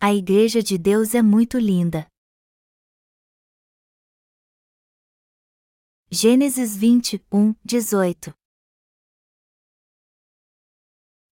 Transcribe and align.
A 0.00 0.14
Igreja 0.14 0.62
de 0.62 0.78
Deus 0.78 1.12
é 1.12 1.20
muito 1.20 1.58
linda. 1.58 2.06
Gênesis 6.08 6.76
21, 6.76 7.52
18 7.64 8.32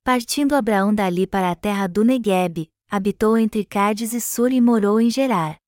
Partindo 0.02 0.56
Abraão 0.56 0.92
dali 0.92 1.28
para 1.28 1.52
a 1.52 1.54
terra 1.54 1.86
do 1.86 2.04
Negueb, 2.04 2.68
habitou 2.90 3.38
entre 3.38 3.64
Cádiz 3.64 4.12
e 4.12 4.20
Sur 4.20 4.50
e 4.50 4.60
morou 4.60 5.00
em 5.00 5.10
Gerar. 5.10 5.60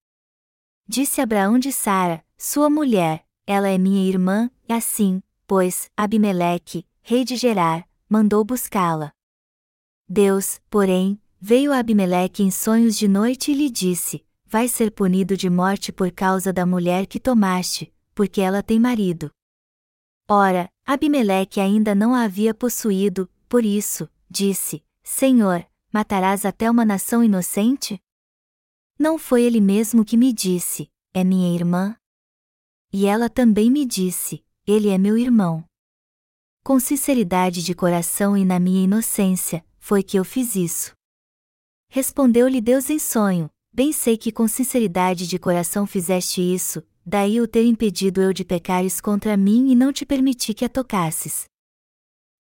Disse 0.89 1.21
Abraão 1.21 1.57
de 1.57 1.73
Sara, 1.73 2.27
sua 2.37 2.69
mulher, 2.69 3.25
ela 3.47 3.69
é 3.69 3.79
minha 3.79 4.09
irmã, 4.09 4.51
e 4.69 4.73
assim, 4.73 5.23
pois, 5.47 5.89
Abimeleque, 5.97 6.85
rei 7.01 7.25
de 7.25 7.37
Gerar, 7.37 7.89
mandou 8.09 8.45
buscá-la. 8.45 9.13
Deus, 10.09 10.61
porém, 10.69 11.21
veio 11.41 11.73
Abimeleque 11.73 12.43
em 12.43 12.51
sonhos 12.51 12.97
de 12.97 13.07
noite 13.07 13.53
e 13.53 13.55
lhe 13.55 13.71
disse: 13.71 14.25
Vai 14.45 14.69
ser 14.69 14.91
punido 14.91 15.37
de 15.37 15.49
morte 15.49 15.93
por 15.93 16.11
causa 16.11 16.53
da 16.53 16.67
mulher 16.67 17.07
que 17.07 17.21
tomaste, 17.21 17.93
porque 18.15 18.41
ela 18.41 18.63
tem 18.63 18.81
marido. 18.81 19.31
Ora, 20.29 20.71
Abimeleque 20.85 21.61
ainda 21.61 21.95
não 21.95 22.15
a 22.15 22.23
havia 22.23 22.53
possuído, 22.53 23.31
por 23.49 23.65
isso, 23.65 24.09
disse: 24.29 24.85
Senhor, 25.03 25.67
matarás 25.93 26.45
até 26.45 26.71
uma 26.71 26.85
nação 26.85 27.23
inocente? 27.23 28.01
Não 28.99 29.17
foi 29.17 29.43
ele 29.45 29.61
mesmo 29.61 30.05
que 30.05 30.17
me 30.17 30.33
disse: 30.33 30.91
É 31.15 31.23
minha 31.23 31.55
irmã? 31.55 31.97
E 32.93 33.07
ela 33.07 33.31
também 33.31 33.71
me 33.71 33.87
disse: 33.87 34.45
Ele 34.67 34.89
é 34.89 34.99
meu 34.99 35.17
irmão. 35.17 35.65
Com 36.65 36.81
sinceridade 36.81 37.63
de 37.63 37.75
coração 37.75 38.37
e 38.37 38.45
na 38.45 38.59
minha 38.59 38.85
inocência, 38.85 39.65
foi 39.79 40.03
que 40.03 40.19
eu 40.19 40.25
fiz 40.25 40.57
isso. 40.57 40.98
Respondeu-lhe 41.89 42.61
Deus 42.61 42.91
em 42.91 42.99
sonho: 42.99 43.51
Bem 43.73 43.93
sei 43.93 44.17
que 44.17 44.33
com 44.33 44.47
sinceridade 44.47 45.27
de 45.27 45.39
coração 45.39 45.87
fizeste 45.87 46.41
isso, 46.41 46.83
daí 47.05 47.41
o 47.41 47.49
ter 47.49 47.65
impedido 47.65 48.21
eu 48.21 48.33
de 48.33 48.45
pecares 48.45 49.01
contra 49.01 49.37
mim 49.37 49.71
e 49.71 49.75
não 49.75 49.93
te 49.93 50.05
permiti 50.05 50.53
que 50.53 50.65
a 50.65 50.69
tocasses. 50.69 51.45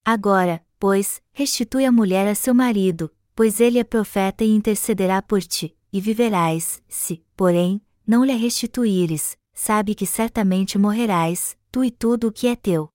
Agora, 0.04 0.64
pois, 0.78 1.22
restitui 1.32 1.84
a 1.84 1.92
mulher 1.92 2.26
a 2.28 2.34
seu 2.34 2.54
marido, 2.54 3.10
pois 3.34 3.60
ele 3.60 3.78
é 3.78 3.84
profeta 3.84 4.44
e 4.44 4.50
intercederá 4.50 5.22
por 5.22 5.42
ti, 5.42 5.76
e 5.92 6.00
viverás, 6.00 6.82
se, 6.88 7.24
porém, 7.36 7.80
não 8.06 8.24
lhe 8.24 8.34
restituíres, 8.34 9.36
sabe 9.52 9.94
que 9.94 10.06
certamente 10.06 10.78
morrerás, 10.78 11.56
tu 11.70 11.84
e 11.84 11.90
tudo 11.90 12.28
o 12.28 12.32
que 12.32 12.46
é 12.46 12.56
teu. 12.56 12.88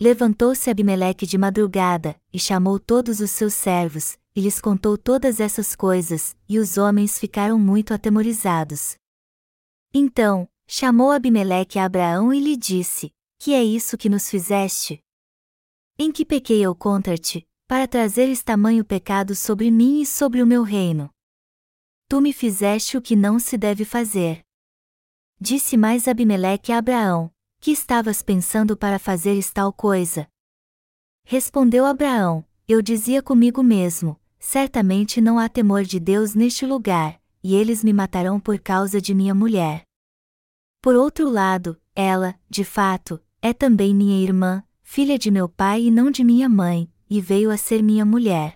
Levantou-se 0.00 0.68
Abimeleque 0.68 1.26
de 1.26 1.38
madrugada, 1.38 2.16
e 2.32 2.38
chamou 2.38 2.78
todos 2.78 3.20
os 3.20 3.30
seus 3.30 3.54
servos, 3.54 4.18
e 4.36 4.40
lhes 4.42 4.60
contou 4.60 4.98
todas 4.98 5.40
essas 5.40 5.74
coisas, 5.74 6.36
e 6.46 6.58
os 6.58 6.76
homens 6.76 7.18
ficaram 7.18 7.58
muito 7.58 7.94
atemorizados. 7.94 8.94
Então, 9.94 10.46
chamou 10.68 11.10
Abimeleque 11.10 11.78
a 11.78 11.86
Abraão 11.86 12.34
e 12.34 12.38
lhe 12.38 12.54
disse: 12.54 13.10
Que 13.38 13.54
é 13.54 13.64
isso 13.64 13.96
que 13.96 14.10
nos 14.10 14.28
fizeste? 14.28 15.02
Em 15.98 16.12
que 16.12 16.26
pequei 16.26 16.60
eu 16.60 16.74
contra 16.74 17.16
ti, 17.16 17.48
para 17.66 17.88
trazeres 17.88 18.42
tamanho 18.42 18.84
pecado 18.84 19.34
sobre 19.34 19.70
mim 19.70 20.02
e 20.02 20.06
sobre 20.06 20.42
o 20.42 20.46
meu 20.46 20.62
reino? 20.62 21.10
Tu 22.06 22.20
me 22.20 22.32
fizeste 22.32 22.98
o 22.98 23.02
que 23.02 23.16
não 23.16 23.38
se 23.38 23.56
deve 23.56 23.86
fazer. 23.86 24.44
Disse 25.40 25.78
mais 25.78 26.06
Abimeleque 26.06 26.72
a 26.72 26.78
Abraão: 26.78 27.32
Que 27.58 27.70
estavas 27.70 28.20
pensando 28.20 28.76
para 28.76 28.98
fazeres 28.98 29.50
tal 29.50 29.72
coisa? 29.72 30.28
Respondeu 31.24 31.86
Abraão: 31.86 32.44
Eu 32.68 32.82
dizia 32.82 33.22
comigo 33.22 33.62
mesmo: 33.62 34.20
Certamente 34.48 35.20
não 35.20 35.40
há 35.40 35.48
temor 35.48 35.82
de 35.82 35.98
Deus 35.98 36.36
neste 36.36 36.64
lugar, 36.64 37.20
e 37.42 37.56
eles 37.56 37.82
me 37.82 37.92
matarão 37.92 38.38
por 38.38 38.60
causa 38.60 39.00
de 39.00 39.12
minha 39.12 39.34
mulher. 39.34 39.82
Por 40.80 40.94
outro 40.94 41.28
lado, 41.28 41.76
ela, 41.96 42.32
de 42.48 42.62
fato, 42.62 43.20
é 43.42 43.52
também 43.52 43.92
minha 43.92 44.22
irmã, 44.22 44.62
filha 44.84 45.18
de 45.18 45.32
meu 45.32 45.48
pai 45.48 45.86
e 45.86 45.90
não 45.90 46.12
de 46.12 46.22
minha 46.22 46.48
mãe, 46.48 46.88
e 47.10 47.20
veio 47.20 47.50
a 47.50 47.56
ser 47.56 47.82
minha 47.82 48.04
mulher. 48.04 48.54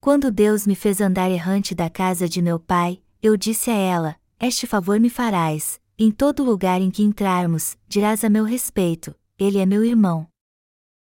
Quando 0.00 0.30
Deus 0.30 0.64
me 0.64 0.76
fez 0.76 1.00
andar 1.00 1.28
errante 1.28 1.74
da 1.74 1.90
casa 1.90 2.28
de 2.28 2.40
meu 2.40 2.60
pai, 2.60 3.02
eu 3.20 3.36
disse 3.36 3.72
a 3.72 3.76
ela: 3.76 4.16
Este 4.38 4.64
favor 4.64 5.00
me 5.00 5.10
farás, 5.10 5.80
em 5.98 6.12
todo 6.12 6.44
lugar 6.44 6.80
em 6.80 6.92
que 6.92 7.02
entrarmos, 7.02 7.76
dirás 7.88 8.22
a 8.22 8.30
meu 8.30 8.44
respeito: 8.44 9.12
Ele 9.36 9.58
é 9.58 9.66
meu 9.66 9.84
irmão. 9.84 10.28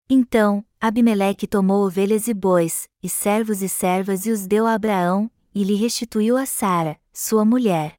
Então, 0.09 0.65
Abimeleque 0.79 1.47
tomou 1.47 1.85
ovelhas 1.85 2.27
e 2.27 2.33
bois, 2.35 2.87
e 3.01 3.09
servos 3.09 3.63
e 3.63 3.69
servas 3.69 4.27
e 4.27 4.31
os 4.31 4.45
deu 4.45 4.67
a 4.67 4.75
Abraão, 4.75 5.29
e 5.53 5.63
lhe 5.63 5.73
restituiu 5.73 6.37
a 6.37 6.45
Sara, 6.45 6.99
sua 7.11 7.43
mulher. 7.43 7.95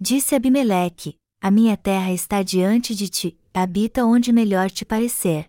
Disse 0.00 0.34
Abimeleque: 0.34 1.16
A 1.40 1.52
minha 1.52 1.76
terra 1.76 2.12
está 2.12 2.42
diante 2.42 2.96
de 2.96 3.08
ti, 3.08 3.38
habita 3.54 4.04
onde 4.04 4.32
melhor 4.32 4.70
te 4.70 4.84
parecer. 4.84 5.46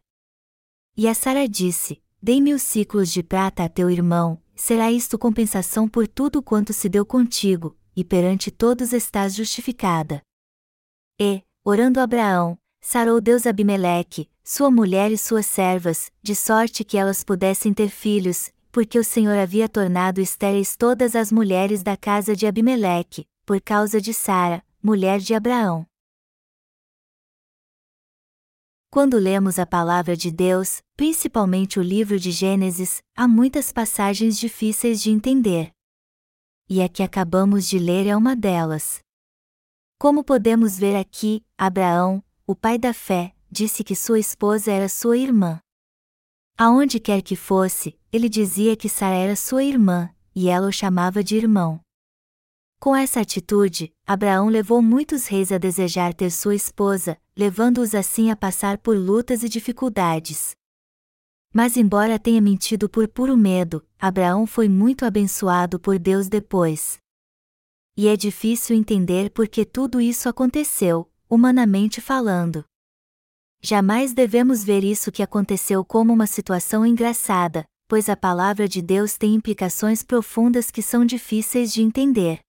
E 0.96 1.08
a 1.08 1.16
Sara 1.16 1.50
disse: 1.50 2.00
Dei 2.22 2.40
mil 2.40 2.60
ciclos 2.60 3.12
de 3.12 3.24
prata 3.24 3.64
a 3.64 3.70
teu 3.70 3.90
irmão, 3.90 4.40
será 4.56 4.92
isto 4.92 5.18
compensação 5.18 5.90
por 5.90 6.08
tudo 6.08 6.44
quanto 6.44 6.74
se 6.74 6.88
deu 6.88 7.06
contigo, 7.06 7.76
e 7.96 8.04
perante 8.04 8.52
todos 8.52 8.94
estás 8.94 9.34
justificada. 9.34 10.22
E, 11.20 11.44
orando 11.64 12.00
Abraão, 12.00 12.56
sarou 12.82 13.20
Deus 13.22 13.46
Abimeleque, 13.46 14.30
sua 14.44 14.72
mulher 14.72 15.12
e 15.12 15.18
suas 15.18 15.46
servas, 15.46 16.12
de 16.22 16.36
sorte 16.36 16.84
que 16.84 16.98
elas 16.98 17.24
pudessem 17.24 17.74
ter 17.74 17.90
filhos, 17.90 18.52
porque 18.72 18.98
o 18.98 19.04
Senhor 19.04 19.38
havia 19.38 19.68
tornado 19.68 20.22
estéreis 20.22 20.76
todas 20.76 21.16
as 21.16 21.32
mulheres 21.32 21.84
da 21.84 21.98
casa 21.98 22.36
de 22.36 22.48
Abimeleque, 22.48 23.26
por 23.46 23.62
causa 23.62 24.00
de 24.00 24.14
Sara, 24.14 24.64
mulher 24.82 25.20
de 25.20 25.34
Abraão. 25.34 25.86
Quando 28.92 29.20
lemos 29.20 29.60
a 29.60 29.68
palavra 29.68 30.18
de 30.18 30.32
Deus, 30.32 30.82
principalmente 30.98 31.80
o 31.80 31.84
livro 31.84 32.20
de 32.20 32.32
Gênesis, 32.32 33.04
há 33.16 33.28
muitas 33.28 33.72
passagens 33.72 34.38
difíceis 34.38 35.00
de 35.00 35.12
entender. 35.12 35.72
E 36.68 36.82
a 36.82 36.90
que 36.90 37.04
acabamos 37.04 37.68
de 37.68 37.78
ler 37.78 38.08
é 38.08 38.18
uma 38.18 38.36
delas. 38.36 39.00
Como 40.00 40.24
podemos 40.24 40.78
ver 40.78 40.96
aqui, 40.96 41.44
Abraão, 41.56 42.24
o 42.50 42.56
pai 42.56 42.80
da 42.80 42.96
fé, 42.96 43.36
disse 43.52 43.84
que 43.84 43.96
sua 43.96 44.18
esposa 44.18 44.72
era 44.72 44.90
sua 44.90 45.16
irmã. 45.16 45.60
Aonde 46.58 47.00
quer 47.00 47.22
que 47.22 47.36
fosse, 47.36 47.96
ele 48.12 48.28
dizia 48.28 48.76
que 48.76 48.90
Sara 48.90 49.14
era 49.14 49.36
sua 49.36 49.64
irmã, 49.64 50.10
e 50.34 50.50
ela 50.50 50.68
o 50.68 50.72
chamava 50.72 51.24
de 51.24 51.36
irmão. 51.36 51.80
Com 52.80 52.96
essa 52.96 53.22
atitude, 53.22 53.94
Abraão 54.04 54.50
levou 54.50 54.82
muitos 54.82 55.28
reis 55.28 55.52
a 55.52 55.60
desejar 55.60 56.12
ter 56.12 56.32
sua 56.32 56.56
esposa, 56.56 57.22
levando-os 57.38 57.94
assim 57.94 58.32
a 58.32 58.36
passar 58.36 58.80
por 58.80 58.98
lutas 58.98 59.44
e 59.44 59.48
dificuldades. 59.48 60.56
Mas, 61.54 61.78
embora 61.78 62.18
tenha 62.18 62.42
mentido 62.42 62.90
por 62.90 63.08
puro 63.08 63.38
medo, 63.38 63.86
Abraão 64.00 64.48
foi 64.48 64.68
muito 64.68 65.06
abençoado 65.06 65.80
por 65.80 66.00
Deus 66.00 66.28
depois. 66.28 66.98
E 67.96 68.08
é 68.08 68.18
difícil 68.18 68.76
entender 68.76 69.30
por 69.30 69.48
que 69.48 69.64
tudo 69.64 70.02
isso 70.02 70.28
aconteceu, 70.28 71.08
humanamente 71.30 72.02
falando. 72.02 72.66
Jamais 73.62 74.14
devemos 74.14 74.64
ver 74.64 74.84
isso 74.84 75.12
que 75.12 75.22
aconteceu 75.22 75.86
como 75.86 76.12
uma 76.12 76.26
situação 76.26 76.86
engraçada, 76.86 77.66
pois 77.88 78.08
a 78.08 78.16
palavra 78.16 78.68
de 78.68 78.82
Deus 78.82 79.18
tem 79.18 79.36
implicações 79.36 80.04
profundas 80.04 80.72
que 80.72 80.82
são 80.82 81.06
difíceis 81.06 81.74
de 81.74 81.82
entender. 81.82 82.40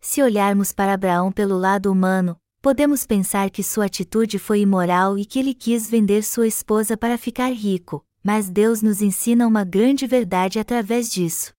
Se 0.00 0.22
olharmos 0.22 0.72
para 0.72 0.94
Abraão 0.94 1.32
pelo 1.32 1.56
lado 1.58 1.90
humano, 1.90 2.36
podemos 2.60 3.06
pensar 3.06 3.50
que 3.50 3.62
sua 3.62 3.86
atitude 3.86 4.38
foi 4.38 4.60
imoral 4.60 5.18
e 5.18 5.24
que 5.24 5.38
ele 5.38 5.54
quis 5.54 5.88
vender 5.88 6.22
sua 6.22 6.46
esposa 6.46 6.96
para 6.96 7.16
ficar 7.16 7.52
rico, 7.52 8.04
mas 8.22 8.50
Deus 8.50 8.82
nos 8.82 9.00
ensina 9.00 9.46
uma 9.46 9.64
grande 9.64 10.06
verdade 10.06 10.58
através 10.58 11.10
disso. 11.10 11.52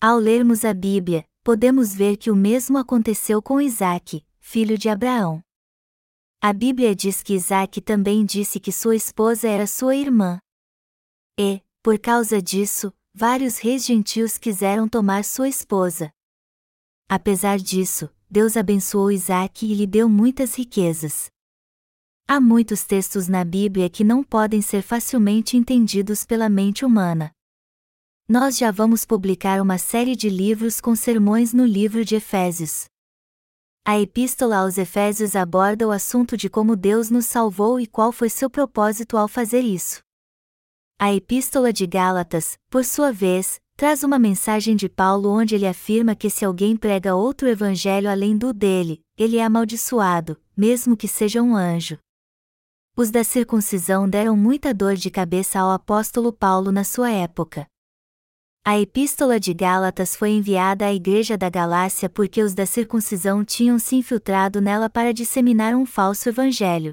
Ao 0.00 0.18
lermos 0.18 0.64
a 0.64 0.72
Bíblia, 0.72 1.24
podemos 1.42 1.94
ver 1.94 2.16
que 2.16 2.30
o 2.30 2.36
mesmo 2.36 2.78
aconteceu 2.78 3.40
com 3.40 3.60
Isaac, 3.60 4.22
filho 4.48 4.78
de 4.78 4.88
Abraão. 4.88 5.42
A 6.40 6.52
Bíblia 6.52 6.94
diz 6.94 7.20
que 7.20 7.34
Isaac 7.34 7.80
também 7.80 8.24
disse 8.24 8.60
que 8.60 8.70
sua 8.70 8.94
esposa 8.94 9.48
era 9.48 9.66
sua 9.66 9.96
irmã. 9.96 10.38
E, 11.36 11.60
por 11.82 11.98
causa 11.98 12.40
disso, 12.40 12.92
vários 13.12 13.58
reis 13.58 13.84
gentios 13.84 14.38
quiseram 14.38 14.88
tomar 14.88 15.24
sua 15.24 15.48
esposa. 15.48 16.12
Apesar 17.08 17.58
disso, 17.58 18.08
Deus 18.30 18.56
abençoou 18.56 19.10
Isaac 19.10 19.66
e 19.66 19.74
lhe 19.74 19.86
deu 19.86 20.08
muitas 20.08 20.54
riquezas. 20.54 21.26
Há 22.28 22.40
muitos 22.40 22.84
textos 22.84 23.26
na 23.26 23.44
Bíblia 23.44 23.90
que 23.90 24.04
não 24.04 24.22
podem 24.22 24.62
ser 24.62 24.82
facilmente 24.82 25.56
entendidos 25.56 26.24
pela 26.24 26.48
mente 26.48 26.84
humana. 26.84 27.32
Nós 28.28 28.56
já 28.56 28.70
vamos 28.70 29.04
publicar 29.04 29.60
uma 29.60 29.76
série 29.76 30.14
de 30.14 30.28
livros 30.28 30.80
com 30.80 30.94
sermões 30.94 31.52
no 31.52 31.66
livro 31.66 32.04
de 32.04 32.14
Efésios. 32.14 32.86
A 33.88 34.00
Epístola 34.00 34.56
aos 34.56 34.78
Efésios 34.78 35.36
aborda 35.36 35.86
o 35.86 35.92
assunto 35.92 36.36
de 36.36 36.50
como 36.50 36.74
Deus 36.74 37.08
nos 37.08 37.26
salvou 37.26 37.78
e 37.78 37.86
qual 37.86 38.10
foi 38.10 38.28
seu 38.28 38.50
propósito 38.50 39.16
ao 39.16 39.28
fazer 39.28 39.60
isso. 39.60 40.00
A 40.98 41.14
Epístola 41.14 41.72
de 41.72 41.86
Gálatas, 41.86 42.58
por 42.68 42.84
sua 42.84 43.12
vez, 43.12 43.60
traz 43.76 44.02
uma 44.02 44.18
mensagem 44.18 44.74
de 44.74 44.88
Paulo 44.88 45.30
onde 45.30 45.54
ele 45.54 45.68
afirma 45.68 46.16
que 46.16 46.28
se 46.28 46.44
alguém 46.44 46.76
prega 46.76 47.14
outro 47.14 47.46
evangelho 47.46 48.10
além 48.10 48.36
do 48.36 48.52
dele, 48.52 49.00
ele 49.16 49.36
é 49.36 49.44
amaldiçoado, 49.44 50.36
mesmo 50.56 50.96
que 50.96 51.06
seja 51.06 51.40
um 51.40 51.54
anjo. 51.54 51.96
Os 52.96 53.12
da 53.12 53.22
circuncisão 53.22 54.10
deram 54.10 54.36
muita 54.36 54.74
dor 54.74 54.96
de 54.96 55.12
cabeça 55.12 55.60
ao 55.60 55.70
apóstolo 55.70 56.32
Paulo 56.32 56.72
na 56.72 56.82
sua 56.82 57.12
época. 57.12 57.68
A 58.68 58.80
epístola 58.80 59.38
de 59.38 59.54
Gálatas 59.54 60.16
foi 60.16 60.30
enviada 60.30 60.86
à 60.86 60.92
igreja 60.92 61.38
da 61.38 61.48
Galácia 61.48 62.10
porque 62.10 62.42
os 62.42 62.52
da 62.52 62.66
circuncisão 62.66 63.44
tinham 63.44 63.78
se 63.78 63.94
infiltrado 63.94 64.60
nela 64.60 64.90
para 64.90 65.14
disseminar 65.14 65.76
um 65.76 65.86
falso 65.86 66.28
evangelho. 66.28 66.92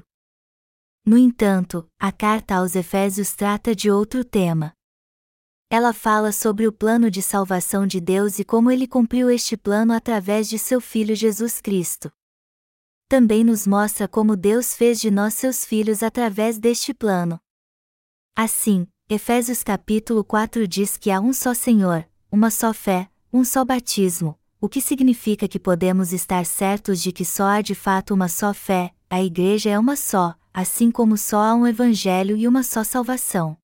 No 1.04 1.18
entanto, 1.18 1.84
a 1.98 2.12
carta 2.12 2.54
aos 2.54 2.76
Efésios 2.76 3.34
trata 3.34 3.74
de 3.74 3.90
outro 3.90 4.24
tema. 4.24 4.72
Ela 5.68 5.92
fala 5.92 6.30
sobre 6.30 6.68
o 6.68 6.72
plano 6.72 7.10
de 7.10 7.20
salvação 7.20 7.88
de 7.88 8.00
Deus 8.00 8.38
e 8.38 8.44
como 8.44 8.70
ele 8.70 8.86
cumpriu 8.86 9.28
este 9.28 9.56
plano 9.56 9.92
através 9.92 10.48
de 10.48 10.60
seu 10.60 10.80
Filho 10.80 11.16
Jesus 11.16 11.60
Cristo. 11.60 12.08
Também 13.08 13.42
nos 13.42 13.66
mostra 13.66 14.06
como 14.06 14.36
Deus 14.36 14.76
fez 14.76 15.00
de 15.00 15.10
nós 15.10 15.34
seus 15.34 15.64
filhos 15.64 16.04
através 16.04 16.56
deste 16.56 16.94
plano. 16.94 17.40
Assim, 18.36 18.86
Efésios 19.14 19.62
capítulo 19.62 20.24
4 20.24 20.66
diz 20.66 20.96
que 20.96 21.08
há 21.08 21.20
um 21.20 21.32
só 21.32 21.54
Senhor, 21.54 22.04
uma 22.32 22.50
só 22.50 22.74
fé, 22.74 23.08
um 23.32 23.44
só 23.44 23.64
batismo, 23.64 24.36
o 24.60 24.68
que 24.68 24.80
significa 24.80 25.46
que 25.46 25.60
podemos 25.60 26.12
estar 26.12 26.44
certos 26.44 27.00
de 27.00 27.12
que 27.12 27.24
só 27.24 27.44
há 27.44 27.62
de 27.62 27.76
fato 27.76 28.12
uma 28.12 28.26
só 28.26 28.52
fé, 28.52 28.92
a 29.08 29.22
igreja 29.22 29.70
é 29.70 29.78
uma 29.78 29.94
só, 29.94 30.34
assim 30.52 30.90
como 30.90 31.16
só 31.16 31.38
há 31.38 31.54
um 31.54 31.64
evangelho 31.64 32.36
e 32.36 32.48
uma 32.48 32.64
só 32.64 32.82
salvação. 32.82 33.56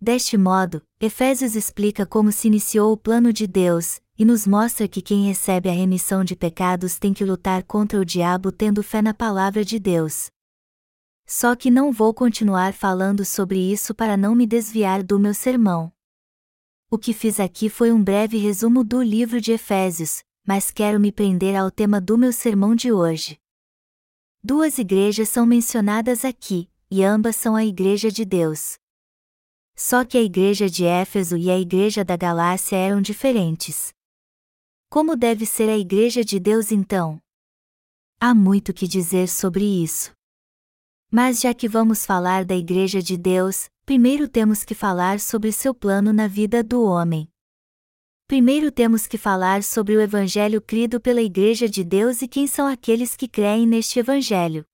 Deste 0.00 0.36
modo, 0.36 0.82
Efésios 1.00 1.54
explica 1.54 2.04
como 2.04 2.32
se 2.32 2.48
iniciou 2.48 2.92
o 2.92 2.96
plano 2.96 3.32
de 3.32 3.46
Deus, 3.46 4.00
e 4.18 4.24
nos 4.24 4.44
mostra 4.44 4.88
que 4.88 5.00
quem 5.00 5.24
recebe 5.24 5.68
a 5.68 5.72
remissão 5.72 6.24
de 6.24 6.34
pecados 6.34 6.98
tem 6.98 7.14
que 7.14 7.24
lutar 7.24 7.62
contra 7.62 8.00
o 8.00 8.04
diabo 8.04 8.50
tendo 8.50 8.82
fé 8.82 9.00
na 9.00 9.14
palavra 9.14 9.64
de 9.64 9.78
Deus. 9.78 10.32
Só 11.30 11.54
que 11.54 11.70
não 11.70 11.92
vou 11.92 12.14
continuar 12.14 12.72
falando 12.72 13.22
sobre 13.22 13.58
isso 13.58 13.94
para 13.94 14.16
não 14.16 14.34
me 14.34 14.46
desviar 14.46 15.02
do 15.02 15.20
meu 15.20 15.34
sermão. 15.34 15.92
O 16.90 16.96
que 16.96 17.12
fiz 17.12 17.38
aqui 17.38 17.68
foi 17.68 17.92
um 17.92 18.02
breve 18.02 18.38
resumo 18.38 18.82
do 18.82 19.02
livro 19.02 19.38
de 19.38 19.52
Efésios, 19.52 20.24
mas 20.46 20.70
quero 20.70 20.98
me 20.98 21.12
prender 21.12 21.54
ao 21.54 21.70
tema 21.70 22.00
do 22.00 22.16
meu 22.16 22.32
sermão 22.32 22.74
de 22.74 22.90
hoje. 22.90 23.38
Duas 24.42 24.78
igrejas 24.78 25.28
são 25.28 25.44
mencionadas 25.44 26.24
aqui, 26.24 26.66
e 26.90 27.04
ambas 27.04 27.36
são 27.36 27.54
a 27.54 27.62
Igreja 27.62 28.10
de 28.10 28.24
Deus. 28.24 28.78
Só 29.76 30.06
que 30.06 30.16
a 30.16 30.22
igreja 30.22 30.68
de 30.70 30.86
Éfeso 30.86 31.36
e 31.36 31.50
a 31.50 31.58
igreja 31.58 32.02
da 32.02 32.16
Galácia 32.16 32.74
eram 32.74 33.02
diferentes. 33.02 33.92
Como 34.88 35.14
deve 35.14 35.44
ser 35.44 35.68
a 35.68 35.76
igreja 35.76 36.24
de 36.24 36.40
Deus 36.40 36.72
então? 36.72 37.20
Há 38.18 38.34
muito 38.34 38.72
que 38.72 38.88
dizer 38.88 39.28
sobre 39.28 39.64
isso. 39.64 40.17
Mas 41.10 41.40
já 41.40 41.54
que 41.54 41.66
vamos 41.66 42.04
falar 42.04 42.44
da 42.44 42.54
Igreja 42.54 43.00
de 43.00 43.16
Deus, 43.16 43.70
primeiro 43.86 44.28
temos 44.28 44.62
que 44.62 44.74
falar 44.74 45.18
sobre 45.18 45.50
seu 45.52 45.74
plano 45.74 46.12
na 46.12 46.28
vida 46.28 46.62
do 46.62 46.84
homem. 46.84 47.26
Primeiro 48.26 48.70
temos 48.70 49.06
que 49.06 49.16
falar 49.16 49.62
sobre 49.62 49.96
o 49.96 50.02
Evangelho 50.02 50.60
crido 50.60 51.00
pela 51.00 51.22
Igreja 51.22 51.66
de 51.66 51.82
Deus 51.82 52.20
e 52.20 52.28
quem 52.28 52.46
são 52.46 52.66
aqueles 52.66 53.16
que 53.16 53.26
creem 53.26 53.66
neste 53.66 53.98
Evangelho. 53.98 54.66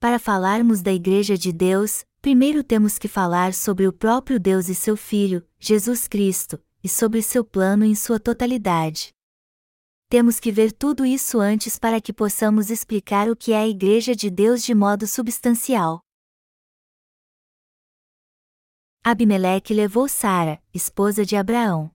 Para 0.00 0.18
falarmos 0.18 0.82
da 0.82 0.92
Igreja 0.92 1.38
de 1.38 1.52
Deus, 1.52 2.04
primeiro 2.20 2.64
temos 2.64 2.98
que 2.98 3.06
falar 3.06 3.54
sobre 3.54 3.86
o 3.86 3.92
próprio 3.92 4.40
Deus 4.40 4.68
e 4.68 4.74
seu 4.74 4.96
Filho, 4.96 5.46
Jesus 5.60 6.08
Cristo, 6.08 6.60
e 6.82 6.88
sobre 6.88 7.22
seu 7.22 7.44
plano 7.44 7.84
em 7.84 7.94
sua 7.94 8.18
totalidade 8.18 9.15
temos 10.08 10.38
que 10.38 10.52
ver 10.52 10.72
tudo 10.72 11.04
isso 11.04 11.40
antes 11.40 11.78
para 11.78 12.00
que 12.00 12.12
possamos 12.12 12.70
explicar 12.70 13.28
o 13.28 13.36
que 13.36 13.52
é 13.52 13.58
a 13.58 13.68
Igreja 13.68 14.14
de 14.14 14.30
Deus 14.30 14.62
de 14.62 14.74
modo 14.74 15.06
substancial. 15.06 16.00
Abimeleque 19.04 19.74
levou 19.74 20.08
Sara, 20.08 20.62
esposa 20.72 21.24
de 21.24 21.36
Abraão. 21.36 21.90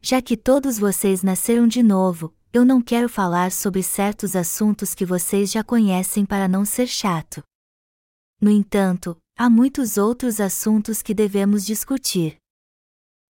Já 0.00 0.20
que 0.20 0.36
todos 0.36 0.78
vocês 0.78 1.22
nasceram 1.22 1.66
de 1.66 1.82
novo, 1.82 2.34
eu 2.52 2.64
não 2.64 2.82
quero 2.82 3.08
falar 3.08 3.52
sobre 3.52 3.82
certos 3.82 4.34
assuntos 4.36 4.94
que 4.94 5.06
vocês 5.06 5.50
já 5.50 5.62
conhecem 5.64 6.26
para 6.26 6.48
não 6.48 6.64
ser 6.64 6.86
chato. 6.86 7.42
No 8.40 8.50
entanto, 8.50 9.16
há 9.38 9.48
muitos 9.48 9.96
outros 9.96 10.40
assuntos 10.40 11.00
que 11.00 11.14
devemos 11.14 11.64
discutir. 11.64 12.41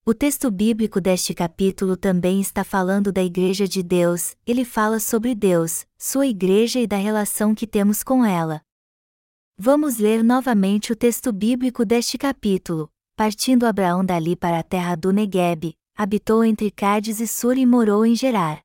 O 0.04 0.12
texto 0.12 0.50
bíblico 0.50 1.00
deste 1.00 1.32
capítulo 1.32 1.96
também 1.96 2.40
está 2.40 2.64
falando 2.64 3.12
da 3.12 3.22
Igreja 3.22 3.68
de 3.68 3.84
Deus, 3.84 4.36
ele 4.44 4.64
fala 4.64 4.98
sobre 4.98 5.32
Deus, 5.32 5.86
sua 5.96 6.26
Igreja 6.26 6.80
e 6.80 6.88
da 6.88 6.96
relação 6.96 7.54
que 7.54 7.68
temos 7.68 8.02
com 8.02 8.24
ela. 8.24 8.60
Vamos 9.56 9.98
ler 9.98 10.24
novamente 10.24 10.90
o 10.92 10.96
texto 10.96 11.32
bíblico 11.32 11.84
deste 11.84 12.18
capítulo. 12.18 12.90
Partindo 13.14 13.64
Abraão 13.64 14.04
dali 14.04 14.34
para 14.34 14.58
a 14.58 14.62
terra 14.64 14.96
do 14.96 15.12
Negueb, 15.12 15.72
habitou 15.94 16.42
entre 16.42 16.72
Cádiz 16.72 17.20
e 17.20 17.28
Sur 17.28 17.56
e 17.56 17.64
morou 17.64 18.04
em 18.04 18.16
Gerar. 18.16 18.60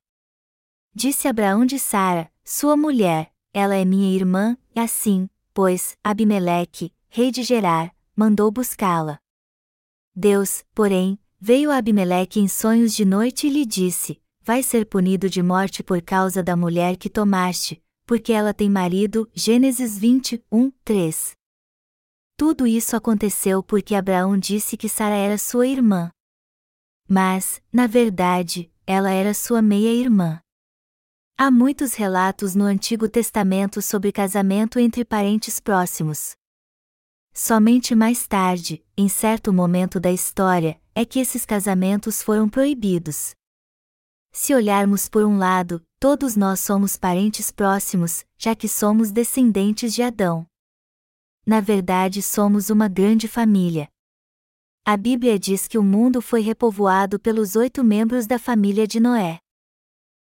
Disse 0.91 1.27
Abraão 1.27 1.67
de 1.67 1.77
Sara, 1.77 2.31
sua 2.43 2.75
mulher, 2.75 3.31
ela 3.53 3.75
é 3.75 3.85
minha 3.85 4.11
irmã, 4.11 4.57
e 4.75 4.79
assim, 4.79 5.29
pois, 5.53 5.95
Abimeleque, 6.03 6.91
rei 7.09 7.29
de 7.29 7.43
Gerar, 7.43 7.93
mandou 8.15 8.49
buscá-la. 8.49 9.19
Deus, 10.15 10.65
porém, 10.73 11.19
Veio 11.39 11.69
Abimeleque 11.69 12.39
em 12.39 12.47
sonhos 12.47 12.95
de 12.95 13.05
noite 13.05 13.45
e 13.45 13.49
lhe 13.51 13.63
disse: 13.65 14.19
Vai 14.41 14.63
ser 14.63 14.85
punido 14.85 15.29
de 15.29 15.43
morte 15.43 15.83
por 15.83 16.01
causa 16.01 16.41
da 16.41 16.55
mulher 16.55 16.97
que 16.97 17.09
tomaste, 17.09 17.83
porque 18.07 18.33
ela 18.33 18.55
tem 18.55 18.69
marido. 18.69 19.29
Gênesis 19.35 19.99
21, 19.99 20.71
3. 20.83 21.35
Tudo 22.35 22.65
isso 22.65 22.95
aconteceu 22.95 23.61
porque 23.61 23.93
Abraão 23.93 24.37
disse 24.37 24.77
que 24.77 24.87
Sara 24.87 25.15
era 25.15 25.37
sua 25.37 25.67
irmã. 25.67 26.09
Mas, 27.07 27.61
na 27.71 27.87
verdade, 27.87 28.71
ela 28.85 29.11
era 29.11 29.33
sua 29.33 29.61
meia-irmã. 29.61 30.39
Há 31.37 31.51
muitos 31.51 31.93
relatos 31.93 32.55
no 32.55 32.63
Antigo 32.63 33.09
Testamento 33.09 33.81
sobre 33.81 34.11
casamento 34.11 34.79
entre 34.79 35.03
parentes 35.03 35.59
próximos. 35.59 36.36
Somente 37.39 37.93
mais 37.93 38.25
tarde, 38.25 38.83
em 38.97 39.07
certo 39.07 39.53
momento 39.53 39.99
da 39.99 40.11
história, 40.11 40.81
é 40.95 41.05
que 41.05 41.19
esses 41.19 41.45
casamentos 41.45 42.19
foram 42.23 42.49
proibidos. 42.49 43.35
Se 44.31 44.55
olharmos 44.55 45.07
por 45.07 45.23
um 45.23 45.37
lado, 45.37 45.79
todos 45.99 46.35
nós 46.35 46.61
somos 46.61 46.97
parentes 46.97 47.51
próximos, 47.51 48.25
já 48.39 48.55
que 48.55 48.67
somos 48.67 49.11
descendentes 49.11 49.93
de 49.93 50.01
Adão. 50.01 50.47
Na 51.45 51.61
verdade, 51.61 52.23
somos 52.23 52.71
uma 52.71 52.87
grande 52.87 53.27
família. 53.27 53.87
A 54.83 54.97
Bíblia 54.97 55.37
diz 55.37 55.67
que 55.67 55.77
o 55.77 55.83
mundo 55.83 56.23
foi 56.23 56.41
repovoado 56.41 57.19
pelos 57.19 57.55
oito 57.55 57.83
membros 57.83 58.25
da 58.25 58.39
família 58.39 58.87
de 58.87 58.99
Noé. 58.99 59.37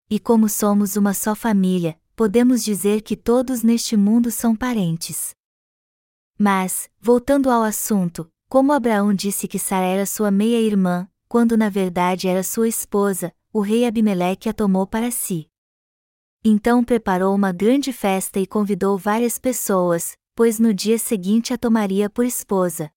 E 0.09 0.21
como 0.21 0.49
somos 0.49 0.95
uma 0.95 1.12
só 1.12 1.35
família, 1.35 2.00
podemos 2.14 2.62
dizer 2.62 3.02
que 3.02 3.17
todos 3.17 3.64
neste 3.64 3.97
mundo 3.97 4.31
são 4.31 4.55
parentes. 4.55 5.35
Mas, 6.43 6.89
voltando 6.99 7.51
ao 7.51 7.63
assunto, 7.63 8.27
como 8.49 8.73
Abraão 8.73 9.13
disse 9.13 9.47
que 9.47 9.59
Sara 9.59 9.85
era 9.85 10.07
sua 10.07 10.31
meia-irmã, 10.31 11.07
quando 11.29 11.55
na 11.55 11.69
verdade 11.69 12.29
era 12.29 12.43
sua 12.43 12.67
esposa, 12.67 13.31
o 13.53 13.61
rei 13.61 13.85
Abimeleque 13.85 14.49
a 14.49 14.55
tomou 14.55 14.87
para 14.87 15.11
si. 15.11 15.51
Então 16.43 16.83
preparou 16.83 17.35
uma 17.35 17.53
grande 17.53 17.93
festa 17.93 18.41
e 18.41 18.47
convidou 18.47 18.97
várias 18.97 19.39
pessoas, 19.39 20.17
pois 20.35 20.59
no 20.59 20.73
dia 20.73 20.97
seguinte 20.97 21.53
a 21.53 21.59
tomaria 21.59 22.09
por 22.09 22.25
esposa. 22.25 22.91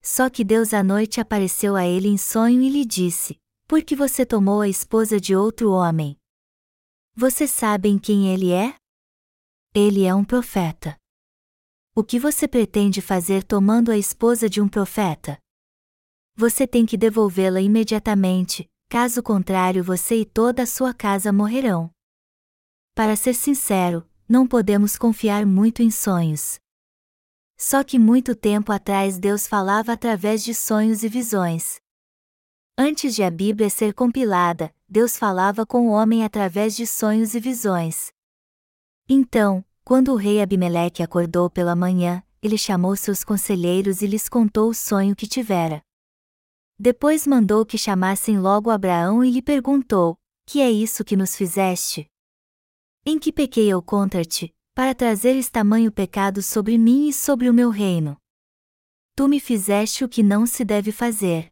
Só 0.00 0.30
que 0.30 0.44
Deus 0.44 0.72
à 0.72 0.84
noite 0.84 1.20
apareceu 1.20 1.74
a 1.74 1.84
ele 1.84 2.06
em 2.06 2.16
sonho 2.16 2.62
e 2.62 2.70
lhe 2.70 2.84
disse: 2.84 3.36
Por 3.66 3.82
que 3.82 3.96
você 3.96 4.24
tomou 4.24 4.60
a 4.60 4.68
esposa 4.68 5.20
de 5.20 5.34
outro 5.34 5.72
homem? 5.72 6.16
Vocês 7.16 7.50
sabem 7.50 7.98
quem 7.98 8.32
ele 8.32 8.52
é? 8.52 8.76
Ele 9.74 10.04
é 10.04 10.14
um 10.14 10.22
profeta. 10.22 10.96
O 11.96 12.02
que 12.02 12.18
você 12.18 12.48
pretende 12.48 13.00
fazer 13.00 13.44
tomando 13.44 13.92
a 13.92 13.96
esposa 13.96 14.50
de 14.50 14.60
um 14.60 14.68
profeta? 14.68 15.38
Você 16.34 16.66
tem 16.66 16.84
que 16.84 16.96
devolvê-la 16.96 17.60
imediatamente, 17.60 18.68
caso 18.88 19.22
contrário 19.22 19.84
você 19.84 20.16
e 20.16 20.24
toda 20.24 20.64
a 20.64 20.66
sua 20.66 20.92
casa 20.92 21.32
morrerão. 21.32 21.88
Para 22.96 23.14
ser 23.14 23.32
sincero, 23.32 24.04
não 24.28 24.44
podemos 24.44 24.96
confiar 24.96 25.46
muito 25.46 25.82
em 25.82 25.90
sonhos. 25.92 26.58
Só 27.56 27.84
que 27.84 27.96
muito 27.96 28.34
tempo 28.34 28.72
atrás 28.72 29.16
Deus 29.16 29.46
falava 29.46 29.92
através 29.92 30.42
de 30.42 30.52
sonhos 30.52 31.04
e 31.04 31.08
visões. 31.08 31.76
Antes 32.76 33.14
de 33.14 33.22
a 33.22 33.30
Bíblia 33.30 33.70
ser 33.70 33.94
compilada, 33.94 34.74
Deus 34.88 35.16
falava 35.16 35.64
com 35.64 35.86
o 35.86 35.92
homem 35.92 36.24
através 36.24 36.74
de 36.74 36.88
sonhos 36.88 37.36
e 37.36 37.38
visões. 37.38 38.12
Então, 39.08 39.64
quando 39.84 40.12
o 40.12 40.16
rei 40.16 40.40
Abimeleque 40.40 41.02
acordou 41.02 41.50
pela 41.50 41.76
manhã, 41.76 42.22
ele 42.42 42.56
chamou 42.56 42.96
seus 42.96 43.22
conselheiros 43.22 44.00
e 44.00 44.06
lhes 44.06 44.30
contou 44.30 44.70
o 44.70 44.74
sonho 44.74 45.14
que 45.14 45.26
tivera. 45.26 45.82
Depois 46.78 47.26
mandou 47.26 47.66
que 47.66 47.76
chamassem 47.76 48.38
logo 48.38 48.70
Abraão 48.70 49.22
e 49.22 49.30
lhe 49.30 49.42
perguntou: 49.42 50.16
Que 50.46 50.60
é 50.62 50.70
isso 50.70 51.04
que 51.04 51.14
nos 51.14 51.36
fizeste? 51.36 52.06
Em 53.04 53.18
que 53.18 53.30
pequei 53.30 53.70
eu 53.70 53.82
contra 53.82 54.24
ti, 54.24 54.54
para 54.74 54.94
trazeres 54.94 55.50
tamanho 55.50 55.92
pecado 55.92 56.42
sobre 56.42 56.78
mim 56.78 57.08
e 57.08 57.12
sobre 57.12 57.50
o 57.50 57.54
meu 57.54 57.68
reino? 57.68 58.16
Tu 59.14 59.28
me 59.28 59.38
fizeste 59.38 60.02
o 60.02 60.08
que 60.08 60.22
não 60.22 60.46
se 60.46 60.64
deve 60.64 60.90
fazer. 60.90 61.50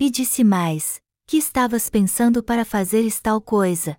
E 0.00 0.10
disse 0.10 0.42
mais: 0.42 1.00
Que 1.26 1.36
estavas 1.36 1.90
pensando 1.90 2.42
para 2.42 2.64
fazeres 2.64 3.20
tal 3.20 3.40
coisa? 3.40 3.96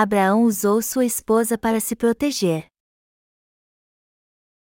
Abraão 0.00 0.44
usou 0.44 0.80
sua 0.80 1.04
esposa 1.04 1.58
para 1.58 1.80
se 1.80 1.96
proteger. 1.96 2.68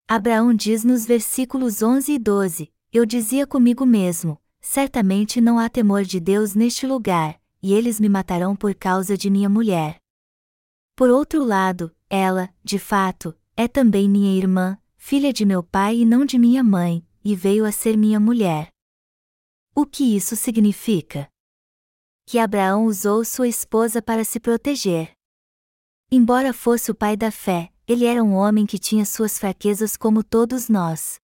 Abraão 0.08 0.54
diz 0.54 0.86
nos 0.86 1.06
versículos 1.06 1.82
11 1.82 2.14
e 2.14 2.18
12: 2.18 2.74
Eu 2.90 3.06
dizia 3.06 3.46
comigo 3.46 3.86
mesmo: 3.86 4.42
certamente 4.62 5.42
não 5.42 5.60
há 5.60 5.68
temor 5.68 6.04
de 6.04 6.22
Deus 6.22 6.56
neste 6.56 6.88
lugar, 6.88 7.38
e 7.62 7.74
eles 7.74 8.00
me 8.00 8.08
matarão 8.08 8.56
por 8.56 8.74
causa 8.74 9.18
de 9.18 9.30
minha 9.30 9.50
mulher. 9.50 9.98
Por 10.96 11.10
outro 11.10 11.44
lado, 11.44 11.94
ela, 12.10 12.50
de 12.64 12.80
fato, 12.80 13.38
é 13.58 13.68
também 13.68 14.08
minha 14.08 14.38
irmã, 14.38 14.78
filha 14.96 15.34
de 15.34 15.44
meu 15.44 15.62
pai 15.62 15.98
e 15.98 16.06
não 16.06 16.24
de 16.24 16.40
minha 16.40 16.64
mãe, 16.64 17.06
e 17.26 17.36
veio 17.36 17.66
a 17.66 17.74
ser 17.74 17.98
minha 17.98 18.22
mulher. 18.22 18.70
O 19.76 19.86
que 19.86 20.16
isso 20.16 20.34
significa? 20.38 21.28
Que 22.26 22.40
Abraão 22.40 22.86
usou 22.86 23.26
sua 23.26 23.50
esposa 23.50 24.02
para 24.02 24.24
se 24.24 24.40
proteger. 24.40 25.15
Embora 26.12 26.54
fosse 26.54 26.92
o 26.92 26.96
pai 26.96 27.18
da 27.18 27.32
fé, 27.32 27.72
ele 27.88 28.06
era 28.06 28.24
um 28.24 28.34
homem 28.34 28.66
que 28.66 28.78
tinha 28.78 29.06
suas 29.06 29.40
fraquezas 29.40 29.98
como 29.98 30.24
todos 30.24 30.70
nós. 30.70 31.20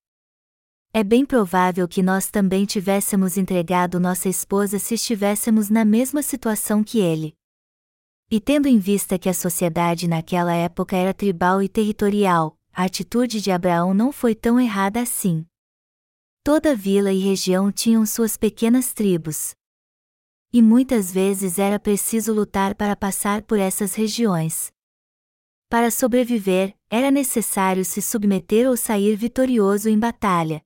É 0.93 1.03
bem 1.03 1.25
provável 1.25 1.87
que 1.87 2.03
nós 2.03 2.29
também 2.29 2.65
tivéssemos 2.65 3.37
entregado 3.37 3.99
nossa 3.99 4.27
esposa 4.27 4.77
se 4.77 4.95
estivéssemos 4.95 5.69
na 5.69 5.85
mesma 5.85 6.21
situação 6.21 6.83
que 6.83 6.99
ele. 6.99 7.33
E 8.29 8.39
tendo 8.39 8.67
em 8.67 8.79
vista 8.79 9.17
que 9.17 9.29
a 9.29 9.33
sociedade 9.33 10.07
naquela 10.07 10.53
época 10.53 10.95
era 10.95 11.13
tribal 11.13 11.61
e 11.61 11.69
territorial, 11.69 12.57
a 12.73 12.83
atitude 12.83 13.39
de 13.39 13.51
Abraão 13.51 13.93
não 13.93 14.11
foi 14.11 14.33
tão 14.33 14.59
errada 14.59 15.01
assim. 15.01 15.45
Toda 16.43 16.75
vila 16.75 17.13
e 17.13 17.19
região 17.19 17.71
tinham 17.71 18.05
suas 18.05 18.35
pequenas 18.35 18.93
tribos. 18.93 19.53
E 20.53 20.61
muitas 20.61 21.11
vezes 21.11 21.57
era 21.57 21.79
preciso 21.79 22.33
lutar 22.33 22.75
para 22.75 22.95
passar 22.95 23.41
por 23.41 23.57
essas 23.57 23.95
regiões. 23.95 24.69
Para 25.69 25.89
sobreviver, 25.89 26.75
era 26.89 27.09
necessário 27.09 27.85
se 27.85 28.01
submeter 28.01 28.67
ou 28.67 28.75
sair 28.75 29.15
vitorioso 29.15 29.87
em 29.87 29.97
batalha. 29.97 30.61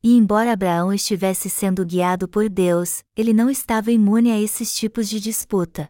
E 0.00 0.16
embora 0.16 0.52
Abraão 0.52 0.92
estivesse 0.92 1.50
sendo 1.50 1.84
guiado 1.84 2.28
por 2.28 2.48
Deus, 2.48 3.02
ele 3.16 3.32
não 3.32 3.50
estava 3.50 3.90
imune 3.90 4.30
a 4.30 4.40
esses 4.40 4.72
tipos 4.76 5.08
de 5.08 5.18
disputa. 5.18 5.88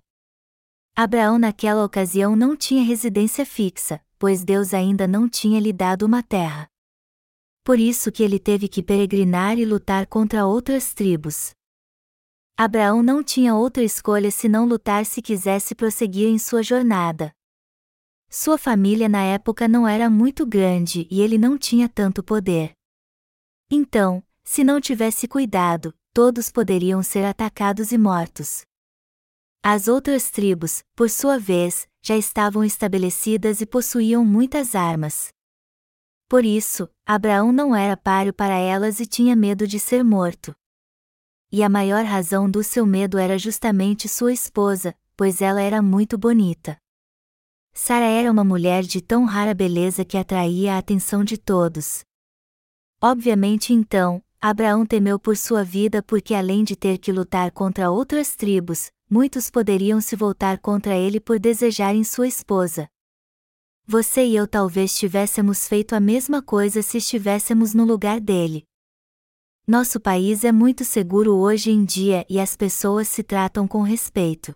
Abraão 0.97 1.39
naquela 1.39 1.85
ocasião 1.85 2.35
não 2.35 2.57
tinha 2.57 2.83
residência 2.83 3.45
fixa, 3.45 4.01
pois 4.19 4.45
Deus 4.45 4.73
ainda 4.73 5.07
não 5.07 5.29
tinha 5.29 5.61
lhe 5.61 5.73
dado 5.73 6.07
uma 6.07 6.23
terra. 6.23 6.67
Por 7.63 7.79
isso 7.79 8.13
que 8.13 8.23
ele 8.23 8.39
teve 8.39 8.69
que 8.69 8.83
peregrinar 8.83 9.59
e 9.59 9.67
lutar 9.67 10.07
contra 10.07 10.47
outras 10.47 10.95
tribos. 10.95 11.53
Abraão 12.57 13.03
não 13.03 13.21
tinha 13.21 13.53
outra 13.53 13.83
escolha 13.83 14.31
senão 14.31 14.65
lutar 14.65 15.05
se 15.05 15.21
quisesse 15.21 15.75
prosseguir 15.75 16.29
em 16.29 16.39
sua 16.39 16.63
jornada. 16.63 17.33
Sua 18.31 18.57
família 18.57 19.09
na 19.09 19.25
época 19.25 19.67
não 19.67 19.89
era 19.89 20.09
muito 20.09 20.47
grande 20.47 21.09
e 21.11 21.21
ele 21.21 21.37
não 21.37 21.59
tinha 21.59 21.89
tanto 21.89 22.23
poder. 22.23 22.73
Então, 23.69 24.23
se 24.45 24.63
não 24.63 24.81
tivesse 24.81 25.27
cuidado, 25.27 25.93
todos 26.13 26.49
poderiam 26.49 27.03
ser 27.03 27.25
atacados 27.25 27.91
e 27.91 27.99
mortos. 27.99 28.63
As 29.61 29.89
outras 29.89 30.31
tribos, 30.31 30.85
por 30.95 31.11
sua 31.11 31.41
vez, 31.41 31.89
já 32.01 32.17
estavam 32.17 32.63
estabelecidas 32.63 33.61
e 33.61 33.67
possuíam 33.67 34.25
muitas 34.25 34.77
armas. 34.77 35.31
Por 36.29 36.45
isso, 36.45 36.89
Abraão 37.05 37.51
não 37.51 37.75
era 37.75 37.97
páreo 37.97 38.33
para 38.33 38.55
elas 38.55 39.01
e 39.01 39.07
tinha 39.07 39.35
medo 39.35 39.67
de 39.67 39.81
ser 39.81 40.05
morto. 40.05 40.55
E 41.57 41.63
a 41.63 41.69
maior 41.69 42.05
razão 42.05 42.51
do 42.51 42.65
seu 42.65 42.85
medo 42.85 43.17
era 43.17 43.39
justamente 43.39 44.09
sua 44.09 44.33
esposa, 44.33 44.93
pois 45.17 45.41
ela 45.41 45.63
era 45.63 45.81
muito 45.81 46.19
bonita. 46.19 46.77
Sara 47.73 48.07
era 48.07 48.29
uma 48.29 48.43
mulher 48.43 48.83
de 48.83 49.01
tão 49.01 49.25
rara 49.25 49.55
beleza 49.55 50.05
que 50.05 50.19
atraía 50.19 50.75
a 50.75 50.79
atenção 50.79 51.23
de 51.23 51.39
todos. 51.39 52.03
Obviamente 53.01 53.73
então, 53.73 54.21
Abraão 54.41 54.85
temeu 54.85 55.17
por 55.17 55.37
sua 55.37 55.63
vida 55.63 56.03
porque 56.03 56.35
além 56.35 56.65
de 56.65 56.75
ter 56.75 56.99
que 56.99 57.13
lutar 57.13 57.53
contra 57.53 57.89
outras 57.89 58.35
tribos, 58.35 58.91
muitos 59.09 59.49
poderiam 59.49 60.01
se 60.01 60.17
voltar 60.17 60.59
contra 60.59 60.97
ele 60.97 61.21
por 61.21 61.39
desejarem 61.39 62.03
sua 62.03 62.27
esposa. 62.27 62.89
Você 63.87 64.27
e 64.27 64.35
eu 64.35 64.49
talvez 64.49 64.99
tivéssemos 64.99 65.69
feito 65.69 65.95
a 65.95 66.01
mesma 66.01 66.43
coisa 66.43 66.83
se 66.83 66.99
estivéssemos 66.99 67.73
no 67.75 67.85
lugar 67.85 68.19
dele. 68.19 68.67
Nosso 69.67 69.99
país 69.99 70.45
é 70.45 70.53
muito 70.53 70.85
seguro 70.85 71.37
hoje 71.37 71.71
em 71.71 71.87
dia 71.87 72.27
e 72.29 72.39
as 72.39 72.55
pessoas 72.55 73.09
se 73.09 73.23
tratam 73.23 73.67
com 73.67 73.81
respeito. 73.81 74.55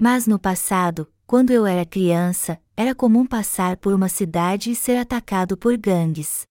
Mas 0.00 0.26
no 0.26 0.36
passado, 0.36 1.06
quando 1.28 1.52
eu 1.52 1.64
era 1.64 1.86
criança, 1.86 2.60
era 2.76 2.92
comum 2.92 3.24
passar 3.24 3.76
por 3.76 3.94
uma 3.94 4.08
cidade 4.08 4.72
e 4.72 4.74
ser 4.74 4.96
atacado 4.96 5.56
por 5.56 5.76
gangues. 5.76 6.42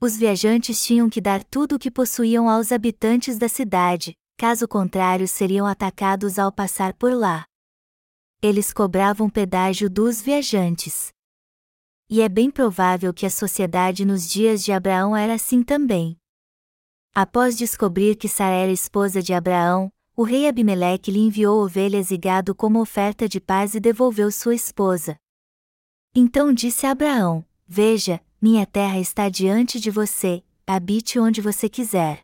Os 0.00 0.16
viajantes 0.16 0.84
tinham 0.84 1.08
que 1.08 1.20
dar 1.20 1.44
tudo 1.44 1.76
o 1.76 1.78
que 1.78 1.88
possuíam 1.88 2.50
aos 2.50 2.72
habitantes 2.72 3.38
da 3.38 3.48
cidade, 3.48 4.16
caso 4.36 4.66
contrário 4.66 5.28
seriam 5.28 5.66
atacados 5.66 6.36
ao 6.36 6.50
passar 6.50 6.94
por 6.94 7.12
lá. 7.12 7.44
Eles 8.42 8.72
cobravam 8.72 9.30
pedágio 9.30 9.88
dos 9.88 10.20
viajantes. 10.20 11.10
E 12.10 12.20
é 12.20 12.28
bem 12.28 12.50
provável 12.50 13.14
que 13.14 13.24
a 13.24 13.30
sociedade 13.30 14.04
nos 14.04 14.28
dias 14.28 14.64
de 14.64 14.72
Abraão 14.72 15.16
era 15.16 15.34
assim 15.34 15.62
também. 15.62 16.18
Após 17.18 17.56
descobrir 17.56 18.14
que 18.14 18.28
Sara 18.28 18.56
era 18.56 18.70
esposa 18.70 19.22
de 19.22 19.32
Abraão, 19.32 19.90
o 20.14 20.22
rei 20.22 20.46
Abimeleque 20.46 21.10
lhe 21.10 21.20
enviou 21.20 21.64
ovelhas 21.64 22.10
e 22.10 22.18
gado 22.18 22.54
como 22.54 22.78
oferta 22.78 23.26
de 23.26 23.40
paz 23.40 23.74
e 23.74 23.80
devolveu 23.80 24.30
sua 24.30 24.54
esposa. 24.54 25.16
Então 26.14 26.52
disse 26.52 26.84
a 26.84 26.90
Abraão: 26.90 27.42
Veja, 27.66 28.20
minha 28.38 28.66
terra 28.66 28.98
está 28.98 29.30
diante 29.30 29.80
de 29.80 29.90
você, 29.90 30.44
habite 30.66 31.18
onde 31.18 31.40
você 31.40 31.70
quiser. 31.70 32.20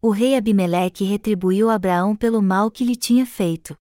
O 0.00 0.10
rei 0.10 0.36
Abimeleque 0.36 1.02
retribuiu 1.02 1.68
Abraão 1.68 2.14
pelo 2.14 2.40
mal 2.40 2.70
que 2.70 2.84
lhe 2.84 2.94
tinha 2.94 3.26
feito. 3.26 3.76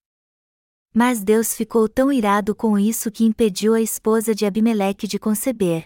Mas 0.92 1.24
Deus 1.24 1.54
ficou 1.54 1.88
tão 1.88 2.12
irado 2.12 2.56
com 2.56 2.80
isso 2.80 3.12
que 3.12 3.24
impediu 3.24 3.76
a 3.76 3.82
esposa 3.82 4.34
de 4.34 4.48
Abimeleque 4.48 5.06
de 5.06 5.20
conceber. 5.20 5.86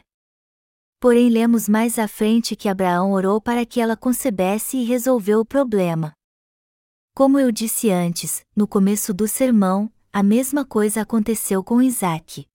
Porém, 1.02 1.30
lemos 1.30 1.68
mais 1.68 1.98
à 1.98 2.08
frente 2.08 2.56
que 2.56 2.70
Abraão 2.70 3.12
orou 3.12 3.42
para 3.42 3.66
que 3.66 3.82
ela 3.82 3.98
concebesse 3.98 4.78
e 4.78 4.84
resolveu 4.84 5.40
o 5.40 5.46
problema. 5.46 6.14
Como 7.16 7.40
eu 7.40 7.52
disse 7.52 7.90
antes, 7.90 8.46
no 8.56 8.68
começo 8.68 9.12
do 9.12 9.28
sermão, 9.28 9.92
a 10.14 10.22
mesma 10.22 10.64
coisa 10.64 11.02
aconteceu 11.02 11.64
com 11.64 11.82
Isaac. 11.82 12.46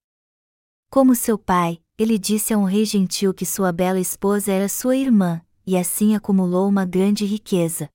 Como 0.89 1.13
seu 1.13 1.37
pai, 1.37 1.81
ele 1.97 2.17
disse 2.17 2.53
a 2.53 2.57
um 2.57 2.63
rei 2.63 2.85
gentil 2.85 3.33
que 3.33 3.45
sua 3.45 3.73
bela 3.73 3.99
esposa 3.99 4.53
era 4.53 4.69
sua 4.69 4.95
irmã, 4.95 5.41
e 5.65 5.75
assim 5.75 6.15
acumulou 6.15 6.69
uma 6.69 6.85
grande 6.85 7.25
riqueza. 7.25 7.89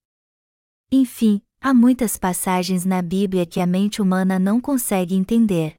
Enfim, 0.93 1.41
há 1.63 1.73
muitas 1.73 2.19
passagens 2.19 2.85
na 2.85 3.01
Bíblia 3.01 3.47
que 3.47 3.59
a 3.59 3.67
mente 3.67 4.03
humana 4.03 4.39
não 4.39 4.61
consegue 4.61 5.15
entender. 5.15 5.77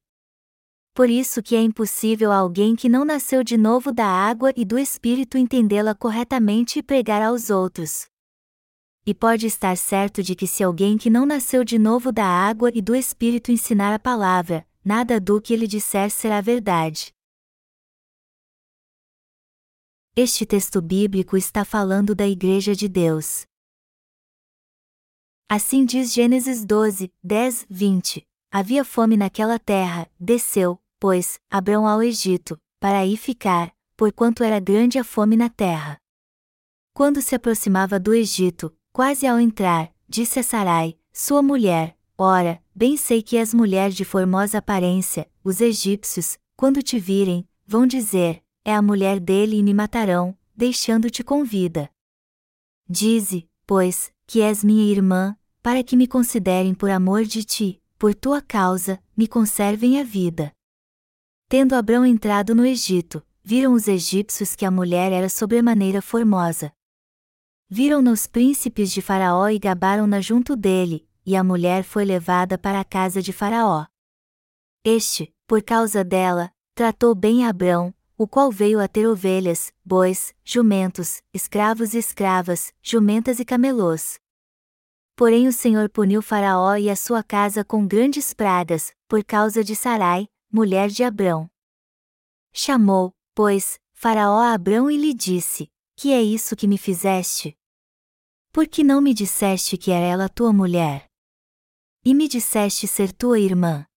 Por 0.93 1.09
isso 1.09 1.41
que 1.41 1.55
é 1.55 1.61
impossível 1.61 2.31
a 2.31 2.37
alguém 2.37 2.75
que 2.75 2.87
não 2.87 3.03
nasceu 3.03 3.43
de 3.43 3.57
novo 3.57 3.91
da 3.91 4.05
água 4.05 4.53
e 4.55 4.63
do 4.63 4.77
Espírito 4.77 5.37
entendê-la 5.37 5.95
corretamente 5.95 6.79
e 6.79 6.83
pregar 6.83 7.21
aos 7.21 7.49
outros 7.49 8.07
e 9.05 9.13
pode 9.13 9.45
estar 9.45 9.75
certo 9.75 10.23
de 10.23 10.33
que 10.33 10.47
se 10.47 10.63
alguém 10.63 10.97
que 10.97 11.09
não 11.09 11.25
nasceu 11.25 11.63
de 11.63 11.77
novo 11.77 12.11
da 12.11 12.25
água 12.25 12.71
e 12.73 12.81
do 12.81 12.95
Espírito 12.95 13.51
ensinar 13.51 13.93
a 13.93 13.99
palavra, 13.99 14.65
nada 14.83 15.19
do 15.19 15.41
que 15.41 15.53
ele 15.53 15.67
disser 15.67 16.09
será 16.09 16.39
verdade. 16.39 17.13
Este 20.15 20.45
texto 20.45 20.81
bíblico 20.81 21.35
está 21.35 21.65
falando 21.65 22.15
da 22.15 22.27
Igreja 22.27 22.75
de 22.75 22.87
Deus. 22.87 23.45
Assim 25.49 25.85
diz 25.85 26.13
Gênesis 26.13 26.63
12, 26.63 27.11
10, 27.21 27.65
20. 27.69 28.25
Havia 28.51 28.85
fome 28.85 29.17
naquela 29.17 29.57
terra, 29.57 30.09
desceu, 30.19 30.79
pois, 31.03 31.37
Abrão 31.51 31.85
ao 31.85 32.01
Egito, 32.01 32.57
para 32.79 32.99
aí 32.99 33.17
ficar, 33.17 33.75
porquanto 33.97 34.41
era 34.41 34.57
grande 34.57 34.97
a 34.97 35.03
fome 35.03 35.35
na 35.35 35.49
terra. 35.49 35.97
Quando 36.93 37.21
se 37.21 37.35
aproximava 37.35 37.99
do 37.99 38.13
Egito, 38.13 38.73
Quase 38.93 39.25
ao 39.25 39.39
entrar, 39.39 39.91
disse 40.07 40.39
a 40.39 40.43
Sarai, 40.43 40.95
sua 41.11 41.41
mulher: 41.41 41.97
Ora, 42.15 42.61
bem 42.75 42.95
sei 42.95 43.23
que 43.23 43.37
és 43.37 43.51
mulher 43.51 43.89
de 43.89 44.05
formosa 44.05 44.59
aparência, 44.59 45.27
os 45.43 45.61
egípcios, 45.61 46.37
quando 46.55 46.83
te 46.83 46.99
virem, 46.99 47.49
vão 47.65 47.87
dizer: 47.87 48.43
É 48.63 48.71
a 48.71 48.83
mulher 48.83 49.19
dele 49.19 49.57
e 49.57 49.63
me 49.63 49.73
matarão, 49.73 50.37
deixando-te 50.55 51.23
com 51.23 51.43
vida. 51.43 51.89
Dize, 52.87 53.49
pois, 53.65 54.13
que 54.27 54.43
és 54.43 54.63
minha 54.63 54.85
irmã, 54.91 55.35
para 55.63 55.83
que 55.83 55.97
me 55.97 56.05
considerem 56.05 56.75
por 56.75 56.91
amor 56.91 57.23
de 57.23 57.43
ti, 57.43 57.81
por 57.97 58.13
tua 58.13 58.43
causa, 58.43 59.01
me 59.17 59.27
conservem 59.27 59.99
a 59.99 60.03
vida. 60.03 60.53
Tendo 61.53 61.75
Abrão 61.75 62.03
entrado 62.03 62.55
no 62.55 62.65
Egito, 62.65 63.23
viram 63.43 63.73
os 63.73 63.87
egípcios 63.87 64.55
que 64.55 64.65
a 64.65 64.71
mulher 64.71 65.11
era 65.11 65.29
sobremaneira 65.29 66.01
formosa. 66.01 66.73
Viram-na 67.69 68.11
os 68.11 68.25
príncipes 68.25 68.91
de 68.91 69.03
Faraó 69.03 69.47
e 69.49 69.59
gabaram-na 69.59 70.19
junto 70.19 70.55
dele, 70.55 71.07
e 71.23 71.35
a 71.35 71.43
mulher 71.43 71.83
foi 71.83 72.05
levada 72.05 72.57
para 72.57 72.79
a 72.79 72.83
casa 72.83 73.21
de 73.21 73.31
Faraó. 73.31 73.85
Este, 74.83 75.31
por 75.45 75.61
causa 75.61 76.03
dela, 76.03 76.51
tratou 76.73 77.13
bem 77.13 77.45
Abrão, 77.45 77.93
o 78.17 78.27
qual 78.27 78.51
veio 78.51 78.79
a 78.79 78.87
ter 78.87 79.05
ovelhas, 79.05 79.71
bois, 79.85 80.33
jumentos, 80.43 81.21
escravos 81.31 81.93
e 81.93 81.99
escravas, 81.99 82.73
jumentas 82.81 83.39
e 83.39 83.45
camelôs. 83.45 84.19
Porém 85.15 85.47
o 85.47 85.53
Senhor 85.53 85.87
puniu 85.87 86.23
Faraó 86.23 86.75
e 86.77 86.89
a 86.89 86.95
sua 86.95 87.21
casa 87.21 87.63
com 87.63 87.85
grandes 87.85 88.33
pragas, 88.33 88.91
por 89.07 89.23
causa 89.23 89.63
de 89.63 89.75
Sarai, 89.75 90.27
mulher 90.53 90.87
de 90.87 91.03
Abrão. 91.03 91.49
Chamou, 92.53 93.11
pois, 93.33 93.79
Faraó 93.91 94.39
a 94.39 94.53
Abrão 94.53 94.91
e 94.91 94.95
lhe 94.95 95.11
disse: 95.11 95.67
Que 95.95 96.13
é 96.13 96.21
isso 96.21 96.55
que 96.55 96.67
me 96.67 96.77
fizeste? 96.77 97.57
Por 98.51 98.67
que 98.67 98.83
não 98.83 99.01
me 99.01 99.15
disseste 99.15 99.79
que 99.79 99.89
era 99.89 100.05
ela 100.05 100.29
tua 100.29 100.53
mulher? 100.53 101.09
E 102.05 102.13
me 102.13 102.27
disseste 102.27 102.87
ser 102.87 103.11
tua 103.11 103.39
irmã? 103.39 103.87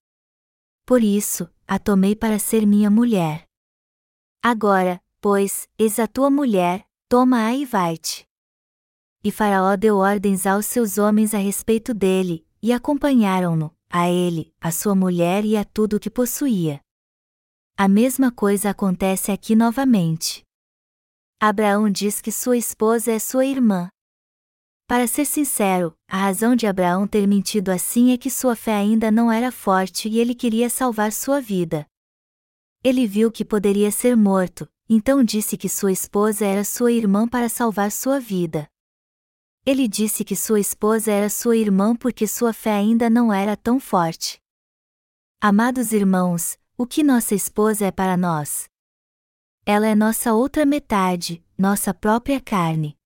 Por 0.86 1.02
isso, 1.02 1.46
a 1.68 1.78
tomei 1.78 2.16
para 2.16 2.38
ser 2.38 2.64
minha 2.64 2.88
mulher. 2.88 3.46
Agora, 4.42 5.02
pois, 5.20 5.68
eis 5.78 5.98
a 5.98 6.06
tua 6.06 6.30
mulher, 6.30 6.88
toma-a 7.06 7.54
e 7.54 7.66
vai-te. 7.66 8.26
E 9.22 9.30
Faraó 9.30 9.76
deu 9.76 9.98
ordens 9.98 10.46
aos 10.46 10.64
seus 10.64 10.96
homens 10.96 11.34
a 11.34 11.38
respeito 11.38 11.92
dele, 11.92 12.46
e 12.62 12.72
acompanharam-no, 12.72 13.75
a 13.98 14.10
ele, 14.10 14.52
a 14.60 14.70
sua 14.70 14.94
mulher 14.94 15.42
e 15.42 15.56
a 15.56 15.64
tudo 15.64 15.96
o 15.96 16.00
que 16.00 16.10
possuía. 16.10 16.82
A 17.78 17.88
mesma 17.88 18.30
coisa 18.30 18.68
acontece 18.68 19.32
aqui 19.32 19.56
novamente. 19.56 20.42
Abraão 21.40 21.88
diz 21.88 22.20
que 22.20 22.30
sua 22.30 22.58
esposa 22.58 23.10
é 23.10 23.18
sua 23.18 23.46
irmã. 23.46 23.88
Para 24.86 25.06
ser 25.06 25.24
sincero, 25.24 25.96
a 26.06 26.18
razão 26.18 26.54
de 26.54 26.66
Abraão 26.66 27.06
ter 27.06 27.26
mentido 27.26 27.70
assim 27.70 28.12
é 28.12 28.18
que 28.18 28.28
sua 28.28 28.54
fé 28.54 28.74
ainda 28.74 29.10
não 29.10 29.32
era 29.32 29.50
forte 29.50 30.10
e 30.10 30.18
ele 30.18 30.34
queria 30.34 30.68
salvar 30.68 31.10
sua 31.10 31.40
vida. 31.40 31.86
Ele 32.84 33.06
viu 33.06 33.32
que 33.32 33.46
poderia 33.46 33.90
ser 33.90 34.14
morto, 34.14 34.68
então 34.86 35.24
disse 35.24 35.56
que 35.56 35.70
sua 35.70 35.90
esposa 35.90 36.44
era 36.44 36.64
sua 36.64 36.92
irmã 36.92 37.26
para 37.26 37.48
salvar 37.48 37.90
sua 37.90 38.20
vida. 38.20 38.68
Ele 39.66 39.88
disse 39.88 40.24
que 40.24 40.36
sua 40.36 40.60
esposa 40.60 41.10
era 41.10 41.28
sua 41.28 41.56
irmã 41.56 41.94
porque 41.94 42.26
sua 42.26 42.52
fé 42.52 42.76
ainda 42.76 43.10
não 43.10 43.32
era 43.32 43.56
tão 43.56 43.78
forte. 43.78 44.40
Amados 45.40 45.92
irmãos, 45.92 46.56
o 46.78 46.86
que 46.86 47.02
nossa 47.02 47.34
esposa 47.34 47.86
é 47.86 47.90
para 47.90 48.16
nós? 48.16 48.70
Ela 49.66 49.88
é 49.88 49.94
nossa 49.94 50.32
outra 50.32 50.64
metade, 50.64 51.44
nossa 51.58 51.92
própria 51.92 52.40
carne 52.40 52.96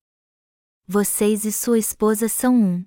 vocês 0.93 1.45
e 1.45 1.53
sua 1.53 1.79
esposa 1.79 2.29
são 2.29 2.53
um. 2.53 2.85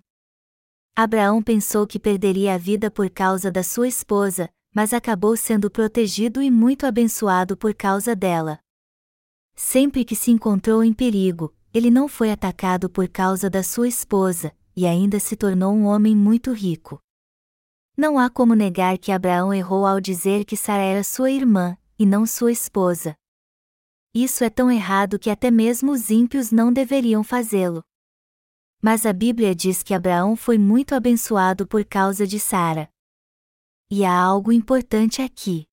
Abraão 0.93 1.41
pensou 1.41 1.87
que 1.87 1.97
perderia 1.97 2.53
a 2.53 2.57
vida 2.57 2.91
por 2.91 3.09
causa 3.09 3.49
da 3.49 3.63
sua 3.63 3.87
esposa, 3.87 4.49
mas 4.75 4.93
acabou 4.93 5.37
sendo 5.37 5.71
protegido 5.71 6.41
e 6.41 6.51
muito 6.51 6.85
abençoado 6.85 7.55
por 7.55 7.73
causa 7.73 8.13
dela. 8.13 8.59
Sempre 9.55 10.03
que 10.03 10.17
se 10.17 10.31
encontrou 10.31 10.83
em 10.83 10.91
perigo, 10.91 11.55
ele 11.73 11.89
não 11.89 12.07
foi 12.07 12.31
atacado 12.31 12.87
por 12.89 13.07
causa 13.07 13.49
da 13.49 13.63
sua 13.63 13.87
esposa, 13.87 14.55
e 14.75 14.85
ainda 14.85 15.19
se 15.19 15.35
tornou 15.35 15.73
um 15.73 15.85
homem 15.85 16.15
muito 16.15 16.53
rico. 16.53 16.99
Não 17.97 18.19
há 18.19 18.29
como 18.29 18.53
negar 18.53 18.97
que 18.97 19.11
Abraão 19.11 19.53
errou 19.53 19.85
ao 19.85 19.99
dizer 19.99 20.45
que 20.45 20.55
Sara 20.55 20.83
era 20.83 21.03
sua 21.03 21.31
irmã, 21.31 21.75
e 21.97 22.05
não 22.05 22.25
sua 22.25 22.51
esposa. 22.51 23.15
Isso 24.13 24.43
é 24.43 24.49
tão 24.49 24.69
errado 24.69 25.17
que 25.17 25.29
até 25.29 25.49
mesmo 25.49 25.91
os 25.91 26.11
ímpios 26.11 26.51
não 26.51 26.71
deveriam 26.71 27.23
fazê-lo. 27.23 27.83
Mas 28.79 29.05
a 29.05 29.13
Bíblia 29.13 29.55
diz 29.55 29.81
que 29.81 29.93
Abraão 29.93 30.35
foi 30.35 30.57
muito 30.57 30.93
abençoado 30.93 31.65
por 31.67 31.83
causa 31.85 32.27
de 32.27 32.39
Sara. 32.39 32.87
E 33.89 34.05
há 34.05 34.15
algo 34.15 34.51
importante 34.51 35.21
aqui. 35.21 35.65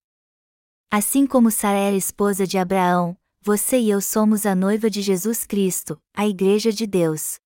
Assim 0.91 1.27
como 1.27 1.51
Sara 1.51 1.79
era 1.79 1.97
esposa 1.97 2.47
de 2.47 2.57
Abraão, 2.57 3.17
você 3.43 3.79
e 3.79 3.89
eu 3.89 4.03
somos 4.03 4.45
a 4.45 4.55
noiva 4.55 4.91
de 4.91 5.01
Jesus 5.01 5.47
Cristo, 5.47 5.99
a 6.15 6.29
Igreja 6.29 6.71
de 6.71 6.87
Deus. 6.87 7.39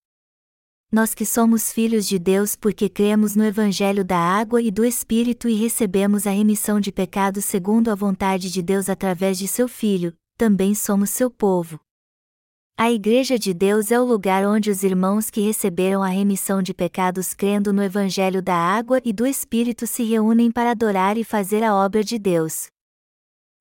Nós 0.90 1.14
que 1.14 1.24
somos 1.24 1.72
filhos 1.72 2.08
de 2.08 2.18
Deus 2.18 2.56
porque 2.56 2.88
cremos 2.88 3.36
no 3.36 3.44
Evangelho 3.44 4.04
da 4.04 4.18
Água 4.18 4.60
e 4.60 4.72
do 4.72 4.84
Espírito 4.84 5.48
e 5.48 5.54
recebemos 5.54 6.26
a 6.26 6.30
remissão 6.30 6.80
de 6.80 6.90
pecados 6.90 7.44
segundo 7.44 7.92
a 7.92 7.94
vontade 7.94 8.50
de 8.50 8.60
Deus 8.60 8.88
através 8.88 9.38
de 9.38 9.46
seu 9.46 9.68
Filho, 9.68 10.12
também 10.36 10.74
somos 10.74 11.10
seu 11.10 11.30
povo. 11.30 11.78
A 12.76 12.90
Igreja 12.90 13.38
de 13.38 13.54
Deus 13.54 13.92
é 13.92 14.00
o 14.00 14.04
lugar 14.04 14.44
onde 14.44 14.70
os 14.70 14.82
irmãos 14.82 15.30
que 15.30 15.42
receberam 15.42 16.02
a 16.02 16.08
remissão 16.08 16.60
de 16.60 16.74
pecados 16.74 17.34
crendo 17.34 17.72
no 17.72 17.80
Evangelho 17.80 18.42
da 18.42 18.56
Água 18.56 19.00
e 19.04 19.12
do 19.12 19.24
Espírito 19.24 19.86
se 19.86 20.02
reúnem 20.02 20.50
para 20.50 20.72
adorar 20.72 21.16
e 21.16 21.22
fazer 21.22 21.62
a 21.62 21.72
obra 21.72 22.02
de 22.02 22.18
Deus. 22.18 22.73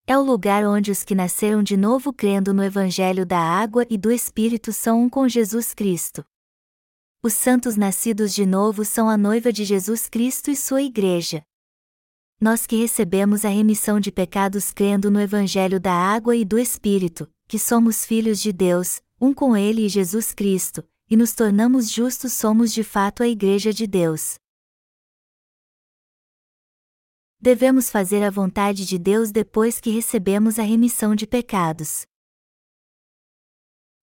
É 0.05 0.17
o 0.17 0.21
lugar 0.21 0.65
onde 0.65 0.91
os 0.91 1.01
que 1.01 1.15
nasceram 1.15 1.63
de 1.63 1.77
novo 1.77 2.11
crendo 2.11 2.53
no 2.53 2.61
Evangelho 2.61 3.25
da 3.25 3.39
Água 3.39 3.85
e 3.89 3.97
do 3.97 4.11
Espírito 4.11 4.73
são 4.73 5.01
um 5.01 5.09
com 5.09 5.29
Jesus 5.29 5.73
Cristo. 5.73 6.25
Os 7.23 7.33
santos 7.33 7.77
nascidos 7.77 8.33
de 8.33 8.45
novo 8.45 8.83
são 8.83 9.09
a 9.09 9.15
noiva 9.15 9.53
de 9.53 9.63
Jesus 9.63 10.09
Cristo 10.09 10.51
e 10.51 10.57
sua 10.57 10.81
Igreja. 10.81 11.41
Nós 12.41 12.67
que 12.67 12.75
recebemos 12.75 13.45
a 13.45 13.49
remissão 13.49 13.97
de 13.97 14.11
pecados 14.11 14.73
crendo 14.73 15.09
no 15.09 15.21
Evangelho 15.21 15.79
da 15.79 15.93
Água 15.93 16.35
e 16.35 16.43
do 16.43 16.59
Espírito, 16.59 17.31
que 17.47 17.57
somos 17.57 18.05
filhos 18.05 18.41
de 18.41 18.51
Deus, 18.51 19.01
um 19.21 19.33
com 19.33 19.55
Ele 19.55 19.85
e 19.85 19.89
Jesus 19.89 20.33
Cristo, 20.33 20.83
e 21.09 21.15
nos 21.15 21.31
tornamos 21.31 21.89
justos 21.89 22.33
somos 22.33 22.73
de 22.73 22.83
fato 22.83 23.23
a 23.23 23.27
Igreja 23.27 23.71
de 23.71 23.87
Deus. 23.87 24.35
Devemos 27.45 27.89
fazer 27.89 28.23
a 28.23 28.29
vontade 28.29 28.85
de 28.85 28.97
Deus 28.97 29.29
depois 29.29 29.81
que 29.81 29.89
recebemos 29.89 30.57
a 30.57 30.63
remissão 30.63 31.13
de 31.13 31.27
pecados. 31.27 32.05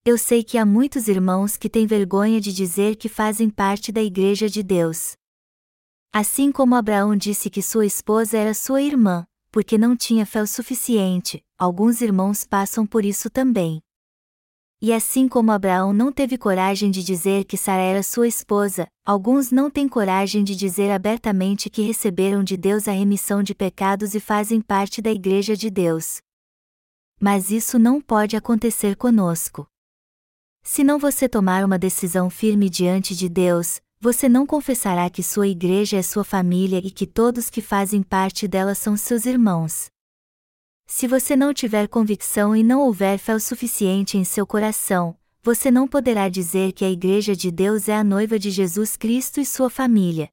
Eu 0.05 0.19
sei 0.19 0.45
que 0.45 0.59
há 0.59 0.67
muitos 0.67 1.09
irmãos 1.09 1.57
que 1.57 1.71
têm 1.71 1.87
vergonha 1.87 2.39
de 2.39 2.53
dizer 2.53 2.97
que 2.97 3.09
fazem 3.09 3.49
parte 3.49 3.91
da 3.91 4.03
Igreja 4.03 4.47
de 4.47 4.63
Deus. 4.63 5.15
Assim 6.13 6.53
como 6.53 6.75
Abraão 6.75 7.17
disse 7.17 7.49
que 7.49 7.63
sua 7.63 7.87
esposa 7.87 8.37
era 8.37 8.53
sua 8.53 8.83
irmã, 8.83 9.25
porque 9.51 9.79
não 9.79 9.97
tinha 9.97 10.27
fé 10.27 10.43
o 10.43 10.47
suficiente, 10.47 11.43
alguns 11.57 12.03
irmãos 12.03 12.45
passam 12.45 12.87
por 12.87 13.07
isso 13.07 13.31
também. 13.31 13.81
E 14.83 14.95
assim 14.95 15.29
como 15.29 15.53
Abraão 15.53 15.93
não 15.93 16.11
teve 16.11 16.39
coragem 16.39 16.91
de 16.91 17.05
dizer 17.05 17.45
que 17.45 17.59
Sara 17.59 17.83
era 17.83 18.03
sua 18.03 18.27
esposa, 18.27 18.89
alguns 19.05 19.53
não 19.53 19.71
têm 19.71 19.87
coragem 19.87 20.43
de 20.43 20.57
dizer 20.57 20.91
abertamente 20.91 21.69
que 21.69 21.83
receberam 21.83 22.43
de 22.43 22.57
Deus 22.57 22.89
a 22.89 22.93
remissão 22.93 23.43
de 23.43 23.55
pecados 23.55 24.15
e 24.15 24.21
fazem 24.21 24.59
parte 24.59 25.03
da 25.03 25.11
Igreja 25.11 25.55
de 25.55 25.69
Deus. 25.69 26.23
Mas 27.21 27.51
isso 27.51 27.79
não 27.79 28.01
pode 28.01 28.37
acontecer 28.37 28.97
conosco. 28.97 29.67
Se 30.63 30.83
não 30.83 30.99
você 30.99 31.29
tomar 31.29 31.63
uma 31.63 31.79
decisão 31.79 32.31
firme 32.31 32.71
diante 32.71 33.15
de 33.15 33.29
Deus, 33.29 33.83
você 34.01 34.31
não 34.31 34.47
confessará 34.47 35.11
que 35.11 35.23
sua 35.23 35.47
igreja 35.47 35.99
é 35.99 36.03
sua 36.03 36.25
família 36.25 36.79
e 36.79 36.91
que 36.91 37.07
todos 37.07 37.51
que 37.51 37.61
fazem 37.61 38.03
parte 38.03 38.49
dela 38.49 38.75
são 38.75 38.97
seus 38.97 39.27
irmãos. 39.27 39.91
Se 40.93 41.07
você 41.07 41.37
não 41.37 41.55
tiver 41.55 41.87
convicção 41.87 42.55
e 42.55 42.65
não 42.65 42.81
houver 42.81 43.17
fé 43.17 43.33
o 43.33 43.39
suficiente 43.39 44.19
em 44.19 44.25
seu 44.25 44.45
coração, 44.45 45.17
você 45.41 45.71
não 45.71 45.87
poderá 45.87 46.29
dizer 46.29 46.73
que 46.73 46.85
a 46.85 46.91
Igreja 46.91 47.35
de 47.37 47.49
Deus 47.49 47.89
é 47.89 47.95
a 47.95 48.03
noiva 48.03 48.41
de 48.41 48.51
Jesus 48.51 48.97
Cristo 48.97 49.41
e 49.41 49.47
sua 49.47 49.71
família. 49.71 50.29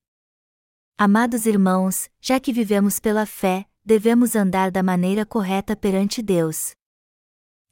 Amados 0.97 1.45
irmãos, 1.45 2.09
já 2.19 2.39
que 2.39 2.51
vivemos 2.51 2.99
pela 2.99 3.27
fé, 3.27 3.67
devemos 3.85 4.35
andar 4.35 4.71
da 4.71 4.81
maneira 4.81 5.27
correta 5.27 5.75
perante 5.75 6.23
Deus. 6.23 6.71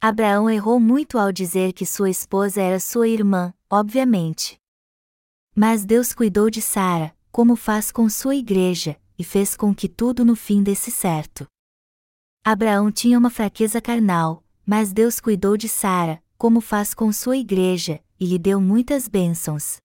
Abraão 0.00 0.48
errou 0.48 0.78
muito 0.78 1.18
ao 1.18 1.32
dizer 1.32 1.72
que 1.72 1.84
sua 1.84 2.08
esposa 2.08 2.62
era 2.62 2.78
sua 2.78 3.08
irmã, 3.08 3.52
obviamente. 3.68 4.60
Mas 5.56 5.84
Deus 5.84 6.12
cuidou 6.12 6.48
de 6.48 6.62
Sara, 6.62 7.12
como 7.32 7.56
faz 7.56 7.90
com 7.90 8.08
sua 8.08 8.36
igreja, 8.36 8.96
e 9.18 9.24
fez 9.24 9.56
com 9.56 9.74
que 9.74 9.88
tudo 9.88 10.24
no 10.24 10.36
fim 10.36 10.62
desse 10.62 10.92
certo. 10.92 11.48
Abraão 12.48 12.92
tinha 12.92 13.18
uma 13.18 13.28
fraqueza 13.28 13.80
carnal, 13.80 14.40
mas 14.64 14.92
Deus 14.92 15.18
cuidou 15.18 15.56
de 15.56 15.68
Sara, 15.68 16.22
como 16.38 16.60
faz 16.60 16.94
com 16.94 17.10
sua 17.10 17.36
igreja, 17.36 18.00
e 18.20 18.24
lhe 18.24 18.38
deu 18.38 18.60
muitas 18.60 19.08
bênçãos. 19.08 19.78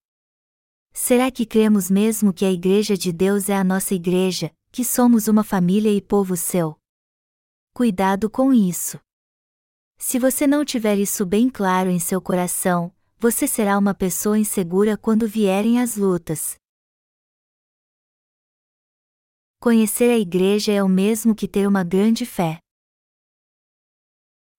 Será 0.94 1.32
que 1.32 1.44
cremos 1.44 1.90
mesmo 1.90 2.32
que 2.32 2.46
a 2.46 2.52
igreja 2.52 2.96
de 2.96 3.12
Deus 3.12 3.50
é 3.50 3.58
a 3.58 3.64
nossa 3.64 3.96
igreja, 3.96 4.52
que 4.72 4.86
somos 4.86 5.28
uma 5.28 5.44
família 5.44 5.92
e 5.92 6.00
povo 6.00 6.38
seu? 6.38 6.78
Cuidado 7.74 8.30
com 8.30 8.54
isso. 8.54 9.00
Se 9.98 10.20
você 10.20 10.46
não 10.46 10.64
tiver 10.64 11.00
isso 11.00 11.26
bem 11.26 11.50
claro 11.50 11.90
em 11.90 11.98
seu 11.98 12.22
coração, 12.22 12.94
você 13.18 13.48
será 13.48 13.76
uma 13.76 13.96
pessoa 13.96 14.38
insegura 14.38 14.96
quando 14.96 15.28
vierem 15.28 15.82
as 15.82 15.96
lutas. 15.98 16.61
Conhecer 19.64 20.10
a 20.10 20.18
igreja 20.18 20.72
é 20.72 20.82
o 20.82 20.90
mesmo 20.90 21.36
que 21.36 21.48
ter 21.48 21.68
uma 21.68 21.84
grande 21.84 22.26
fé. 22.26 22.58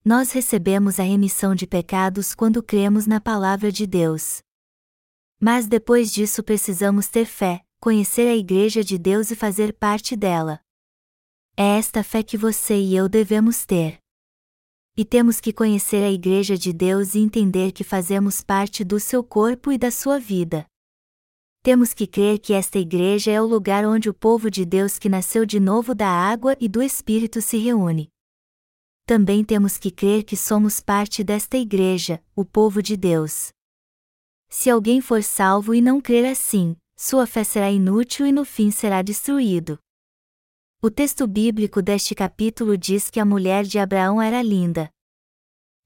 Nós 0.05 0.31
recebemos 0.31 1.01
a 1.01 1.03
remissão 1.03 1.57
de 1.57 1.67
pecados 1.67 2.37
quando 2.37 2.62
cremos 2.62 3.05
na 3.05 3.21
palavra 3.21 3.73
de 3.73 3.85
Deus. 3.85 4.38
Mas 5.41 5.67
depois 5.67 6.12
disso 6.12 6.41
precisamos 6.45 7.09
ter 7.09 7.27
fé, 7.27 7.65
conhecer 7.81 8.29
a 8.29 8.37
igreja 8.37 8.85
de 8.85 8.97
Deus 8.97 9.33
e 9.33 9.35
fazer 9.35 9.73
parte 9.73 10.15
dela. 10.15 10.61
É 11.57 11.79
esta 11.79 12.05
fé 12.05 12.23
que 12.23 12.38
você 12.38 12.79
e 12.79 12.95
eu 12.95 13.09
devemos 13.09 13.67
ter. 13.67 13.99
E 14.97 15.05
temos 15.05 15.41
que 15.41 15.53
conhecer 15.53 16.05
a 16.05 16.12
Igreja 16.12 16.57
de 16.57 16.73
Deus 16.73 17.17
e 17.17 17.19
entender 17.19 17.73
que 17.73 17.83
fazemos 17.83 18.41
parte 18.41 18.85
do 18.85 19.01
seu 19.01 19.25
corpo 19.25 19.73
e 19.73 19.79
da 19.79 19.91
sua 19.91 20.21
vida. 20.21 20.65
Temos 21.64 21.94
que 21.94 22.09
crer 22.09 22.40
que 22.40 22.53
esta 22.53 22.77
igreja 22.77 23.31
é 23.31 23.40
o 23.40 23.46
lugar 23.46 23.87
onde 23.87 24.11
o 24.11 24.14
povo 24.14 24.51
de 24.51 24.64
Deus 24.64 24.98
que 24.98 25.09
nasceu 25.09 25.46
de 25.46 25.61
novo 25.61 25.94
da 25.94 26.09
água 26.09 26.57
e 26.61 26.68
do 26.68 26.83
Espírito 26.83 27.40
se 27.40 27.57
reúne. 27.57 28.09
Também 29.07 29.44
temos 29.44 29.79
que 29.79 29.88
crer 29.88 30.25
que 30.25 30.37
somos 30.37 30.81
parte 30.81 31.22
desta 31.22 31.57
igreja, 31.57 32.20
o 32.35 32.44
povo 32.44 32.83
de 32.83 32.96
Deus. 32.96 33.51
Se 34.48 34.70
alguém 34.70 35.01
for 35.01 35.22
salvo 35.22 35.72
e 35.72 35.81
não 35.81 36.01
crer 36.01 36.27
assim, 36.27 36.77
sua 36.96 37.29
fé 37.29 37.44
será 37.44 37.70
inútil 37.70 38.27
e 38.27 38.33
no 38.33 38.44
fim 38.44 38.72
será 38.72 39.01
destruído. 39.01 39.79
O 40.83 40.90
texto 40.90 41.29
bíblico 41.29 41.81
deste 41.81 42.12
capítulo 42.12 42.77
diz 42.77 43.09
que 43.09 43.20
a 43.20 43.25
mulher 43.25 43.62
de 43.62 43.79
Abraão 43.79 44.20
era 44.20 44.42
linda. 44.42 44.90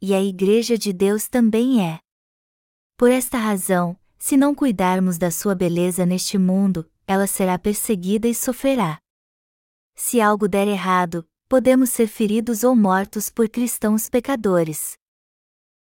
E 0.00 0.14
a 0.14 0.22
Igreja 0.22 0.78
de 0.78 0.90
Deus 0.90 1.28
também 1.28 1.86
é. 1.86 1.98
Por 2.96 3.10
esta 3.10 3.36
razão, 3.36 3.98
se 4.18 4.36
não 4.36 4.54
cuidarmos 4.54 5.18
da 5.18 5.30
sua 5.30 5.54
beleza 5.54 6.06
neste 6.06 6.38
mundo, 6.38 6.88
ela 7.06 7.26
será 7.26 7.58
perseguida 7.58 8.26
e 8.26 8.34
sofrerá. 8.34 8.98
Se 9.94 10.20
algo 10.20 10.48
der 10.48 10.68
errado, 10.68 11.26
podemos 11.48 11.90
ser 11.90 12.06
feridos 12.06 12.64
ou 12.64 12.74
mortos 12.74 13.30
por 13.30 13.48
cristãos 13.48 14.08
pecadores. 14.08 14.96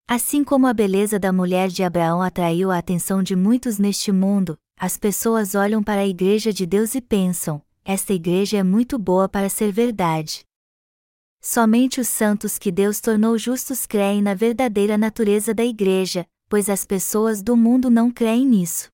Assim 0.08 0.42
como 0.42 0.66
a 0.66 0.72
beleza 0.72 1.18
da 1.18 1.32
mulher 1.32 1.68
de 1.68 1.82
Abraão 1.82 2.20
atraiu 2.20 2.70
a 2.70 2.78
atenção 2.78 3.22
de 3.22 3.36
muitos 3.36 3.78
neste 3.78 4.10
mundo, 4.10 4.58
as 4.76 4.96
pessoas 4.96 5.54
olham 5.54 5.82
para 5.82 6.00
a 6.00 6.06
Igreja 6.06 6.52
de 6.52 6.66
Deus 6.66 6.94
e 6.94 7.00
pensam: 7.00 7.62
esta 7.84 8.12
igreja 8.12 8.58
é 8.58 8.62
muito 8.62 8.98
boa 8.98 9.28
para 9.28 9.48
ser 9.48 9.72
verdade. 9.72 10.44
Somente 11.40 12.00
os 12.00 12.08
santos 12.08 12.58
que 12.58 12.70
Deus 12.70 13.00
tornou 13.00 13.38
justos 13.38 13.86
creem 13.86 14.20
na 14.20 14.34
verdadeira 14.34 14.98
natureza 14.98 15.54
da 15.54 15.64
igreja, 15.64 16.26
pois 16.50 16.68
as 16.68 16.84
pessoas 16.84 17.42
do 17.42 17.56
mundo 17.56 17.88
não 17.88 18.10
creem 18.10 18.44
nisso. 18.44 18.90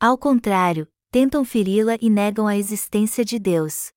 Ao 0.00 0.16
contrário, 0.16 0.88
tentam 1.10 1.44
feri-la 1.44 1.98
e 2.00 2.08
negam 2.08 2.46
a 2.46 2.56
existência 2.56 3.22
de 3.22 3.38
Deus. 3.38 3.92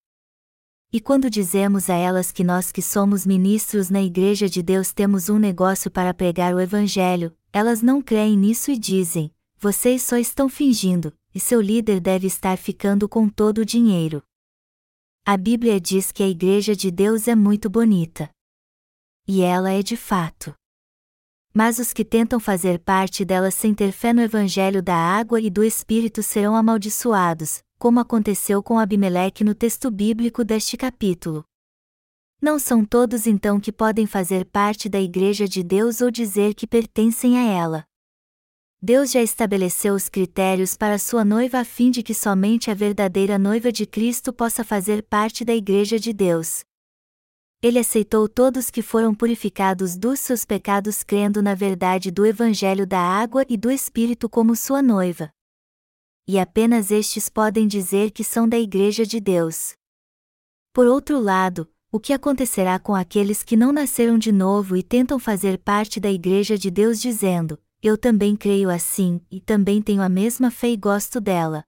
E 0.92 1.00
quando 1.00 1.30
dizemos 1.30 1.90
a 1.90 1.96
elas 1.96 2.30
que 2.30 2.44
nós 2.44 2.70
que 2.72 2.82
somos 2.82 3.26
ministros 3.26 3.90
na 3.90 4.04
Igreja 4.04 4.50
de 4.50 4.62
Deus 4.62 4.92
temos 4.92 5.30
um 5.30 5.40
negócio 5.40 5.90
para 5.90 6.14
pregar 6.14 6.54
o 6.54 6.60
Evangelho, 6.60 7.36
elas 7.54 7.82
não 7.82 8.02
creem 8.02 8.38
nisso 8.38 8.70
e 8.70 8.78
dizem: 8.78 9.34
vocês 9.58 10.02
só 10.02 10.18
estão 10.18 10.50
fingindo, 10.50 11.12
e 11.34 11.40
seu 11.40 11.62
líder 11.62 12.02
deve 12.02 12.28
estar 12.28 12.58
ficando 12.58 13.08
com 13.08 13.30
todo 13.30 13.60
o 13.60 13.66
dinheiro. 13.66 14.22
A 15.26 15.38
Bíblia 15.38 15.80
diz 15.80 16.12
que 16.12 16.22
a 16.22 16.28
Igreja 16.28 16.76
de 16.76 16.92
Deus 16.92 17.30
é 17.30 17.36
muito 17.36 17.70
bonita. 17.70 18.30
E 19.26 19.42
ela 19.42 19.72
é 19.72 19.82
de 19.82 19.96
fato. 19.96 20.54
Mas 21.58 21.80
os 21.80 21.92
que 21.92 22.06
tentam 22.06 22.40
fazer 22.40 22.78
parte 22.78 23.26
dela 23.26 23.50
sem 23.50 23.74
ter 23.74 23.92
fé 23.92 24.14
no 24.14 24.22
Evangelho 24.22 24.80
da 24.80 24.94
água 24.94 25.42
e 25.42 25.50
do 25.50 25.64
Espírito 25.64 26.22
serão 26.22 26.56
amaldiçoados, 26.56 27.64
como 27.80 28.00
aconteceu 28.00 28.62
com 28.62 28.78
Abimeleque 28.78 29.44
no 29.44 29.56
texto 29.56 29.90
bíblico 29.90 30.44
deste 30.44 30.78
capítulo. 30.78 31.44
Não 32.40 32.60
são 32.60 32.86
todos 32.86 33.26
então 33.26 33.60
que 33.60 33.72
podem 33.72 34.06
fazer 34.06 34.46
parte 34.46 34.88
da 34.88 35.02
Igreja 35.02 35.48
de 35.48 35.64
Deus 35.64 36.00
ou 36.00 36.12
dizer 36.12 36.54
que 36.54 36.68
pertencem 36.68 37.40
a 37.40 37.52
ela. 37.52 37.86
Deus 38.80 39.10
já 39.10 39.24
estabeleceu 39.24 39.96
os 39.96 40.08
critérios 40.08 40.78
para 40.78 41.00
sua 41.00 41.26
noiva 41.26 41.62
a 41.62 41.66
fim 41.66 41.90
de 41.90 42.04
que 42.04 42.14
somente 42.14 42.70
a 42.70 42.76
verdadeira 42.76 43.40
noiva 43.40 43.72
de 43.72 43.88
Cristo 43.88 44.32
possa 44.32 44.64
fazer 44.64 45.02
parte 45.02 45.44
da 45.44 45.56
Igreja 45.56 46.00
de 46.00 46.14
Deus. 46.14 46.64
Ele 47.62 47.80
aceitou 47.80 48.30
todos 48.30 48.70
que 48.70 48.82
foram 48.82 49.16
purificados 49.16 49.98
dos 49.98 50.20
seus 50.20 50.46
pecados 50.46 51.04
crendo 51.04 51.42
na 51.42 51.56
verdade 51.56 52.12
do 52.12 52.26
Evangelho 52.26 52.86
da 52.86 53.00
água 53.00 53.46
e 53.50 53.58
do 53.58 53.72
Espírito 53.72 54.30
como 54.30 54.56
sua 54.56 54.82
noiva. 54.82 55.30
E 56.28 56.38
apenas 56.38 56.92
estes 56.92 57.30
podem 57.30 57.68
dizer 57.68 58.12
que 58.12 58.24
são 58.24 58.48
da 58.48 58.60
Igreja 58.60 59.06
de 59.06 59.20
Deus. 59.20 59.74
Por 60.72 60.86
outro 60.86 61.20
lado, 61.20 61.68
o 61.92 62.00
que 62.00 62.14
acontecerá 62.14 62.78
com 62.78 62.94
aqueles 62.94 63.44
que 63.44 63.56
não 63.56 63.72
nasceram 63.72 64.18
de 64.18 64.32
novo 64.32 64.78
e 64.78 64.84
tentam 64.84 65.18
fazer 65.18 65.58
parte 65.58 66.00
da 66.00 66.12
Igreja 66.12 66.58
de 66.58 66.70
Deus 66.70 67.02
dizendo: 67.02 67.58
eu 67.82 67.96
também 67.96 68.36
creio 68.36 68.72
assim, 68.72 69.22
e 69.30 69.40
também 69.40 69.82
tenho 69.82 70.02
a 70.02 70.10
mesma 70.10 70.50
fé 70.50 70.70
e 70.70 70.78
gosto 70.78 71.22
dela. 71.22 71.64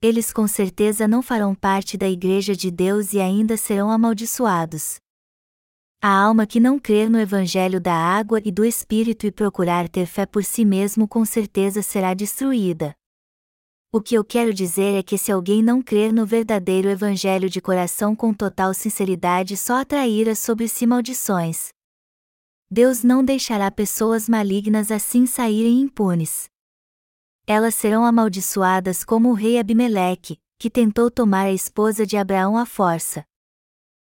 Eles 0.00 0.32
com 0.32 0.46
certeza 0.46 1.08
não 1.08 1.20
farão 1.20 1.56
parte 1.56 1.98
da 1.98 2.08
Igreja 2.08 2.54
de 2.54 2.70
Deus 2.70 3.12
e 3.12 3.20
ainda 3.20 3.56
serão 3.56 3.90
amaldiçoados. 3.90 4.98
A 6.00 6.08
alma 6.08 6.46
que 6.46 6.60
não 6.60 6.78
crer 6.78 7.10
no 7.10 7.18
Evangelho 7.18 7.80
da 7.80 7.94
água 7.94 8.40
e 8.44 8.52
do 8.52 8.64
Espírito 8.64 9.26
e 9.26 9.32
procurar 9.32 9.88
ter 9.88 10.06
fé 10.06 10.24
por 10.24 10.44
si 10.44 10.64
mesmo 10.64 11.08
com 11.08 11.24
certeza 11.24 11.82
será 11.82 12.14
destruída. 12.14 12.94
O 13.90 14.00
que 14.00 14.14
eu 14.14 14.24
quero 14.24 14.54
dizer 14.54 14.94
é 14.94 15.02
que 15.02 15.18
se 15.18 15.32
alguém 15.32 15.64
não 15.64 15.82
crer 15.82 16.12
no 16.12 16.24
verdadeiro 16.24 16.88
Evangelho 16.88 17.50
de 17.50 17.60
coração 17.60 18.14
com 18.14 18.32
total 18.32 18.72
sinceridade 18.74 19.56
só 19.56 19.80
atrairá 19.80 20.36
sobre 20.36 20.68
si 20.68 20.86
maldições. 20.86 21.70
Deus 22.70 23.02
não 23.02 23.24
deixará 23.24 23.68
pessoas 23.68 24.28
malignas 24.28 24.92
assim 24.92 25.26
saírem 25.26 25.80
impunes. 25.80 26.48
Elas 27.50 27.74
serão 27.74 28.04
amaldiçoadas 28.04 29.02
como 29.02 29.30
o 29.30 29.32
rei 29.32 29.58
Abimeleque, 29.58 30.38
que 30.58 30.68
tentou 30.68 31.10
tomar 31.10 31.46
a 31.46 31.50
esposa 31.52 32.04
de 32.04 32.14
Abraão 32.14 32.58
à 32.58 32.66
força. 32.66 33.24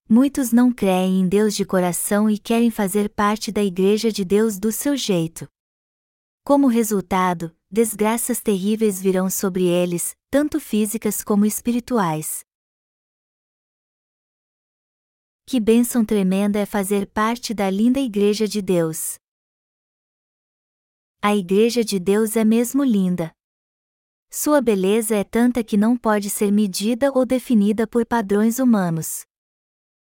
Muitos 0.08 0.52
não 0.52 0.72
creem 0.72 1.22
em 1.22 1.28
Deus 1.28 1.56
de 1.56 1.65
coração 1.65 2.30
e 2.30 2.38
querem 2.38 2.69
fazer 2.69 3.10
parte 3.10 3.52
da 3.52 3.63
Igreja 3.63 4.12
de 4.12 4.24
Deus 4.24 4.60
do 4.60 4.72
seu 4.72 4.96
jeito. 4.96 5.48
Como 6.46 6.67
resultado, 6.67 7.52
desgraças 7.72 8.39
terríveis 8.39 9.02
virão 9.02 9.32
sobre 9.32 9.65
eles, 9.65 10.15
tanto 10.30 10.60
físicas 10.60 11.24
como 11.24 11.43
espirituais. 11.43 12.46
Que 15.48 15.60
bênção 15.60 16.06
tremenda 16.06 16.60
é 16.60 16.67
fazer 16.67 17.08
parte 17.08 17.52
da 17.52 17.67
linda 17.67 18.00
Igreja 18.00 18.48
de 18.48 18.62
Deus. 18.62 19.17
A 21.26 21.34
Igreja 21.34 21.86
de 21.86 22.00
Deus 22.00 22.36
é 22.36 22.44
mesmo 22.44 22.84
linda. 22.84 23.32
Sua 24.30 24.60
beleza 24.60 25.16
é 25.16 25.24
tanta 25.24 25.64
que 25.64 25.78
não 25.78 25.96
pode 25.96 26.30
ser 26.30 26.52
medida 26.52 27.14
ou 27.14 27.26
definida 27.26 27.88
por 27.88 28.06
padrões 28.06 28.60
humanos. 28.60 29.24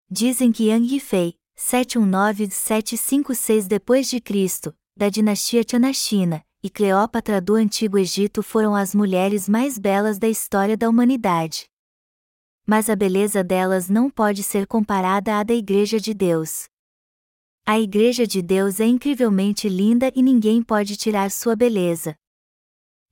Dizem 0.09 0.53
que 0.53 0.69
Yang 0.69 0.95
Yifei, 0.95 1.35
719-756 1.59 3.67
d.C., 3.67 4.73
da 4.97 5.09
dinastia 5.09 5.65
Tianashina, 5.65 6.45
e 6.63 6.71
Cleópatra 6.71 7.41
do 7.41 7.57
Antigo 7.57 7.99
Egito 7.99 8.41
foram 8.41 8.77
as 8.77 8.95
mulheres 8.95 9.49
mais 9.49 9.79
belas 9.79 10.17
da 10.17 10.29
história 10.29 10.77
da 10.77 10.89
humanidade 10.89 11.69
mas 12.65 12.89
a 12.89 12.95
beleza 12.95 13.43
delas 13.43 13.89
não 13.89 14.09
pode 14.09 14.45
ser 14.45 14.65
comparada 14.65 15.41
à 15.41 15.43
da 15.43 15.53
Igreja 15.53 15.99
de 15.99 16.15
Deus. 16.15 16.69
A 17.67 17.79
Igreja 17.79 18.27
de 18.27 18.43
Deus 18.43 18.81
é 18.81 18.87
incrivelmente 18.87 19.69
linda 19.69 20.11
e 20.15 20.23
ninguém 20.23 20.63
pode 20.63 20.97
tirar 20.97 21.31
sua 21.31 21.55
beleza. 21.55 22.17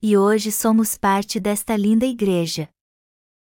E 0.01 0.17
hoje 0.17 0.51
somos 0.51 0.97
parte 0.97 1.39
desta 1.39 1.75
linda 1.77 2.05
Igreja. 2.05 2.69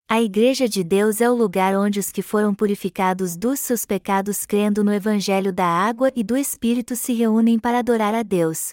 A 0.09 0.20
Igreja 0.20 0.68
de 0.68 0.83
Deus 0.83 1.20
é 1.20 1.31
o 1.31 1.35
lugar 1.35 1.76
onde 1.76 2.00
os 2.00 2.11
que 2.11 2.20
foram 2.20 2.53
purificados 2.53 3.37
dos 3.37 3.61
seus 3.61 3.87
pecados 3.87 4.44
crendo 4.44 4.83
no 4.83 4.92
Evangelho 4.92 5.53
da 5.53 5.66
água 5.66 6.11
e 6.16 6.24
do 6.24 6.37
Espírito 6.37 6.96
se 6.96 7.12
reúnem 7.12 7.59
para 7.59 7.79
adorar 7.79 8.12
a 8.12 8.22
Deus. 8.24 8.72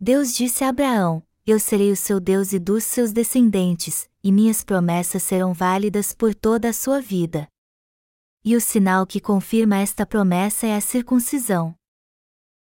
Deus 0.00 0.34
disse 0.34 0.64
a 0.64 0.70
Abraão: 0.70 1.22
Eu 1.46 1.60
serei 1.60 1.92
o 1.92 1.96
seu 1.96 2.18
Deus 2.18 2.54
e 2.54 2.58
dos 2.58 2.82
seus 2.82 3.12
descendentes, 3.12 4.08
e 4.24 4.32
minhas 4.32 4.64
promessas 4.64 5.22
serão 5.22 5.52
válidas 5.52 6.14
por 6.14 6.34
toda 6.34 6.70
a 6.70 6.72
sua 6.72 6.98
vida. 7.00 7.46
E 8.44 8.56
o 8.56 8.60
sinal 8.60 9.06
que 9.06 9.20
confirma 9.20 9.76
esta 9.76 10.04
promessa 10.04 10.66
é 10.66 10.74
a 10.74 10.80
circuncisão. 10.80 11.76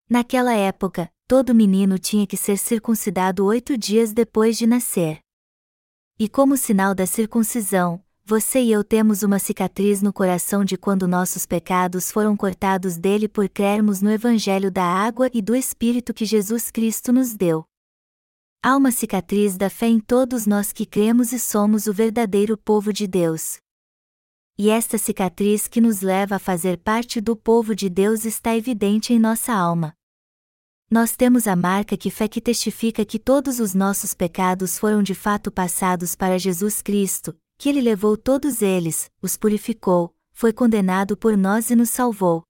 Naquela 0.09 0.55
época, 0.55 1.07
todo 1.27 1.53
menino 1.53 1.99
tinha 1.99 2.25
que 2.25 2.35
ser 2.35 2.57
circuncidado 2.57 3.45
oito 3.45 3.77
dias 3.77 4.11
depois 4.11 4.57
de 4.57 4.65
nascer. 4.65 5.19
E 6.17 6.27
como 6.27 6.57
sinal 6.57 6.95
da 6.95 7.05
circuncisão, 7.05 8.03
você 8.25 8.59
e 8.59 8.71
eu 8.71 8.83
temos 8.83 9.21
uma 9.21 9.37
cicatriz 9.37 10.01
no 10.01 10.11
coração 10.11 10.65
de 10.65 10.77
quando 10.77 11.07
nossos 11.07 11.45
pecados 11.45 12.11
foram 12.11 12.35
cortados 12.35 12.97
dele 12.97 13.27
por 13.27 13.47
crermos 13.47 14.01
no 14.01 14.09
Evangelho 14.09 14.71
da 14.71 14.83
água 14.83 15.29
e 15.31 15.43
do 15.43 15.55
Espírito 15.55 16.11
que 16.11 16.25
Jesus 16.25 16.71
Cristo 16.71 17.13
nos 17.13 17.35
deu. 17.35 17.63
Há 18.63 18.75
uma 18.75 18.89
cicatriz 18.89 19.55
da 19.55 19.69
fé 19.69 19.85
em 19.85 19.99
todos 19.99 20.47
nós 20.47 20.73
que 20.73 20.87
cremos 20.87 21.31
e 21.31 21.37
somos 21.37 21.85
o 21.85 21.93
verdadeiro 21.93 22.57
povo 22.57 22.91
de 22.91 23.05
Deus. 23.05 23.59
E 24.59 24.71
esta 24.71 24.97
cicatriz 24.97 25.67
que 25.67 25.79
nos 25.79 26.01
leva 26.01 26.37
a 26.37 26.39
fazer 26.39 26.79
parte 26.79 27.21
do 27.21 27.35
povo 27.35 27.75
de 27.75 27.89
Deus 27.89 28.25
está 28.25 28.57
evidente 28.57 29.13
em 29.13 29.19
nossa 29.19 29.53
alma. 29.53 29.93
Nós 30.89 31.15
temos 31.15 31.47
a 31.47 31.55
marca 31.55 31.95
que 31.95 32.09
fé 32.09 32.27
que 32.27 32.41
testifica 32.41 33.05
que 33.05 33.19
todos 33.19 33.59
os 33.59 33.75
nossos 33.75 34.15
pecados 34.15 34.79
foram 34.79 35.03
de 35.03 35.13
fato 35.13 35.51
passados 35.51 36.15
para 36.15 36.39
Jesus 36.39 36.81
Cristo, 36.81 37.37
que 37.55 37.69
ele 37.69 37.81
levou 37.81 38.17
todos 38.17 38.63
eles, 38.63 39.11
os 39.21 39.37
purificou, 39.37 40.15
foi 40.31 40.51
condenado 40.51 41.15
por 41.15 41.37
nós 41.37 41.69
e 41.69 41.75
nos 41.75 41.91
salvou. 41.91 42.41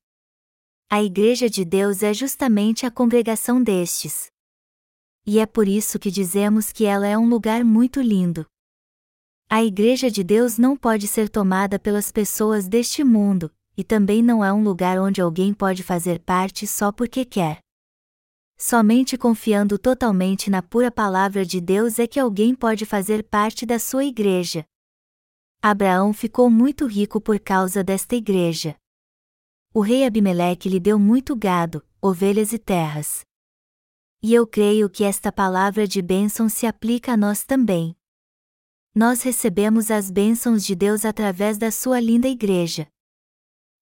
A 0.90 1.04
Igreja 1.04 1.50
de 1.50 1.66
Deus 1.66 2.04
é 2.04 2.14
justamente 2.14 2.86
a 2.86 2.92
congregação 2.92 3.62
destes. 3.62 4.28
E 5.26 5.40
é 5.40 5.46
por 5.46 5.68
isso 5.68 6.00
que 6.00 6.10
dizemos 6.10 6.72
que 6.72 6.86
ela 6.86 7.06
é 7.06 7.18
um 7.18 7.28
lugar 7.28 7.66
muito 7.66 8.00
lindo. 8.00 8.46
A 9.50 9.64
Igreja 9.64 10.12
de 10.12 10.26
Deus 10.26 10.58
não 10.58 10.76
pode 10.76 11.08
ser 11.08 11.30
tomada 11.30 11.80
pelas 11.80 12.12
pessoas 12.12 12.68
deste 12.68 13.02
mundo, 13.02 13.50
e 13.78 13.84
também 13.84 14.22
não 14.22 14.44
é 14.44 14.52
um 14.52 14.62
lugar 14.62 15.00
onde 15.00 15.22
alguém 15.22 15.54
pode 15.54 15.84
fazer 15.84 16.20
parte 16.20 16.68
só 16.68 16.92
porque 16.92 17.24
quer. 17.24 17.60
Somente 18.58 19.18
confiando 19.18 19.80
totalmente 19.80 20.50
na 20.50 20.62
pura 20.62 20.92
palavra 20.92 21.46
de 21.46 21.62
Deus 21.62 21.98
é 21.98 22.06
que 22.06 22.20
alguém 22.20 22.54
pode 22.54 22.86
fazer 22.86 23.24
parte 23.24 23.66
da 23.66 23.80
sua 23.80 24.04
igreja. 24.04 24.66
Abraão 25.62 26.12
ficou 26.12 26.50
muito 26.50 26.86
rico 26.86 27.22
por 27.22 27.40
causa 27.40 27.82
desta 27.82 28.18
igreja. 28.18 28.76
O 29.74 29.80
rei 29.80 30.06
Abimeleque 30.06 30.68
lhe 30.68 30.80
deu 30.80 31.00
muito 31.00 31.38
gado, 31.38 31.82
ovelhas 32.02 32.52
e 32.52 32.60
terras. 32.60 33.22
E 34.22 34.34
eu 34.34 34.46
creio 34.46 34.90
que 34.90 35.06
esta 35.06 35.32
palavra 35.32 35.88
de 35.88 36.02
bênção 36.02 36.50
se 36.50 36.66
aplica 36.66 37.14
a 37.14 37.18
nós 37.18 37.46
também. 37.46 37.96
Nós 38.98 39.22
recebemos 39.22 39.92
as 39.92 40.10
bênçãos 40.10 40.66
de 40.66 40.74
Deus 40.74 41.06
através 41.06 41.60
da 41.60 41.70
sua 41.70 42.00
linda 42.00 42.28
igreja. 42.28 42.88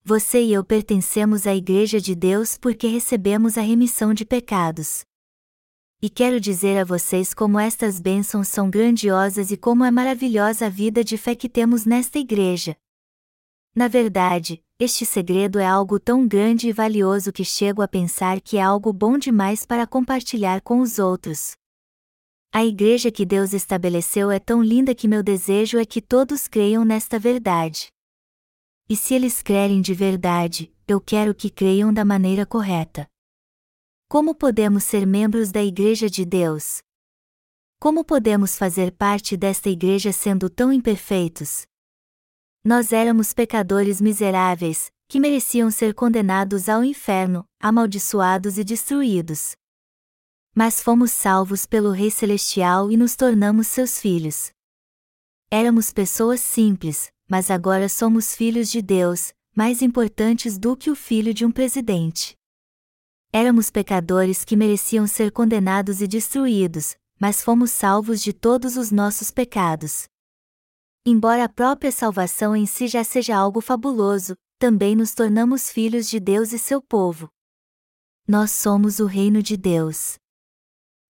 Você 0.03 0.43
e 0.43 0.51
eu 0.51 0.61
pertencemos 0.61 1.47
à 1.47 1.55
Igreja 1.55 2.01
de 2.01 2.13
Deus 2.13 2.57
porque 2.57 2.85
recebemos 2.85 3.57
a 3.57 3.61
remissão 3.61 4.13
de 4.13 4.25
pecados. 4.25 5.05
E 6.01 6.09
quero 6.09 6.37
dizer 6.37 6.77
a 6.77 6.83
vocês 6.83 7.33
como 7.33 7.57
estas 7.57 7.97
bênçãos 7.97 8.49
são 8.49 8.69
grandiosas 8.69 9.51
e 9.51 9.55
como 9.55 9.85
é 9.85 9.89
maravilhosa 9.89 10.65
a 10.65 10.69
vida 10.69 11.01
de 11.01 11.15
fé 11.17 11.33
que 11.33 11.47
temos 11.47 11.85
nesta 11.85 12.19
igreja. 12.19 12.75
Na 13.73 13.87
verdade, 13.87 14.61
este 14.77 15.05
segredo 15.05 15.59
é 15.59 15.65
algo 15.65 15.97
tão 15.97 16.27
grande 16.27 16.67
e 16.67 16.73
valioso 16.73 17.31
que 17.31 17.45
chego 17.45 17.81
a 17.81 17.87
pensar 17.87 18.41
que 18.41 18.57
é 18.57 18.61
algo 18.61 18.91
bom 18.91 19.17
demais 19.17 19.65
para 19.65 19.87
compartilhar 19.87 20.59
com 20.59 20.81
os 20.81 20.99
outros. 20.99 21.55
A 22.51 22.63
igreja 22.63 23.11
que 23.11 23.25
Deus 23.25 23.53
estabeleceu 23.53 24.31
é 24.31 24.39
tão 24.39 24.63
linda 24.63 24.95
que 24.95 25.07
meu 25.07 25.21
desejo 25.21 25.77
é 25.77 25.85
que 25.85 26.01
todos 26.01 26.47
creiam 26.47 26.85
nesta 26.85 27.19
verdade. 27.19 27.87
E 28.87 28.95
se 28.95 29.13
eles 29.13 29.41
crerem 29.41 29.81
de 29.81 29.93
verdade, 29.93 30.73
eu 30.87 31.01
quero 31.01 31.33
que 31.33 31.49
creiam 31.49 31.93
da 31.93 32.05
maneira 32.05 32.45
correta. 32.45 33.07
Como 34.07 34.35
podemos 34.35 34.83
ser 34.83 35.05
membros 35.05 35.51
da 35.51 35.63
Igreja 35.63 36.09
de 36.09 36.23
Deus? 36.23 36.81
Como 37.79 38.05
podemos 38.05 38.57
fazer 38.57 38.91
parte 38.91 39.35
desta 39.35 39.69
igreja 39.69 40.11
sendo 40.11 40.49
tão 40.49 40.71
imperfeitos? 40.71 41.65
Nós 42.63 42.93
éramos 42.93 43.33
pecadores 43.33 43.99
miseráveis, 43.99 44.91
que 45.07 45.19
mereciam 45.19 45.69
ser 45.69 45.93
condenados 45.93 46.69
ao 46.69 46.83
inferno, 46.83 47.45
amaldiçoados 47.59 48.57
e 48.57 48.63
destruídos. 48.63 49.55
Mas 50.57 50.81
fomos 50.81 51.11
salvos 51.11 51.65
pelo 51.65 51.91
Rei 51.91 52.09
Celestial 52.09 52.89
e 52.89 52.95
nos 52.95 53.13
tornamos 53.17 53.67
seus 53.67 53.99
filhos. 53.99 54.51
Éramos 55.51 55.91
pessoas 55.91 56.39
simples, 56.39 57.11
mas 57.29 57.51
agora 57.51 57.89
somos 57.89 58.33
filhos 58.33 58.71
de 58.71 58.81
Deus, 58.81 59.33
mais 59.53 59.81
importantes 59.81 60.57
do 60.57 60.77
que 60.77 60.89
o 60.89 60.95
filho 60.95 61.33
de 61.33 61.45
um 61.45 61.51
presidente. 61.51 62.37
Éramos 63.33 63.69
pecadores 63.69 64.45
que 64.45 64.55
mereciam 64.55 65.05
ser 65.05 65.29
condenados 65.29 65.99
e 65.99 66.07
destruídos, 66.07 66.95
mas 67.19 67.43
fomos 67.43 67.71
salvos 67.71 68.21
de 68.21 68.31
todos 68.31 68.77
os 68.77 68.91
nossos 68.91 69.31
pecados. 69.31 70.05
Embora 71.05 71.43
a 71.43 71.49
própria 71.49 71.91
salvação 71.91 72.55
em 72.55 72.65
si 72.65 72.87
já 72.87 73.03
seja 73.03 73.35
algo 73.35 73.59
fabuloso, 73.59 74.37
também 74.57 74.95
nos 74.95 75.13
tornamos 75.13 75.69
filhos 75.69 76.09
de 76.09 76.17
Deus 76.17 76.53
e 76.53 76.57
seu 76.57 76.81
povo. 76.81 77.29
Nós 78.25 78.51
somos 78.51 78.99
o 79.01 79.05
reino 79.05 79.43
de 79.43 79.57
Deus. 79.57 80.15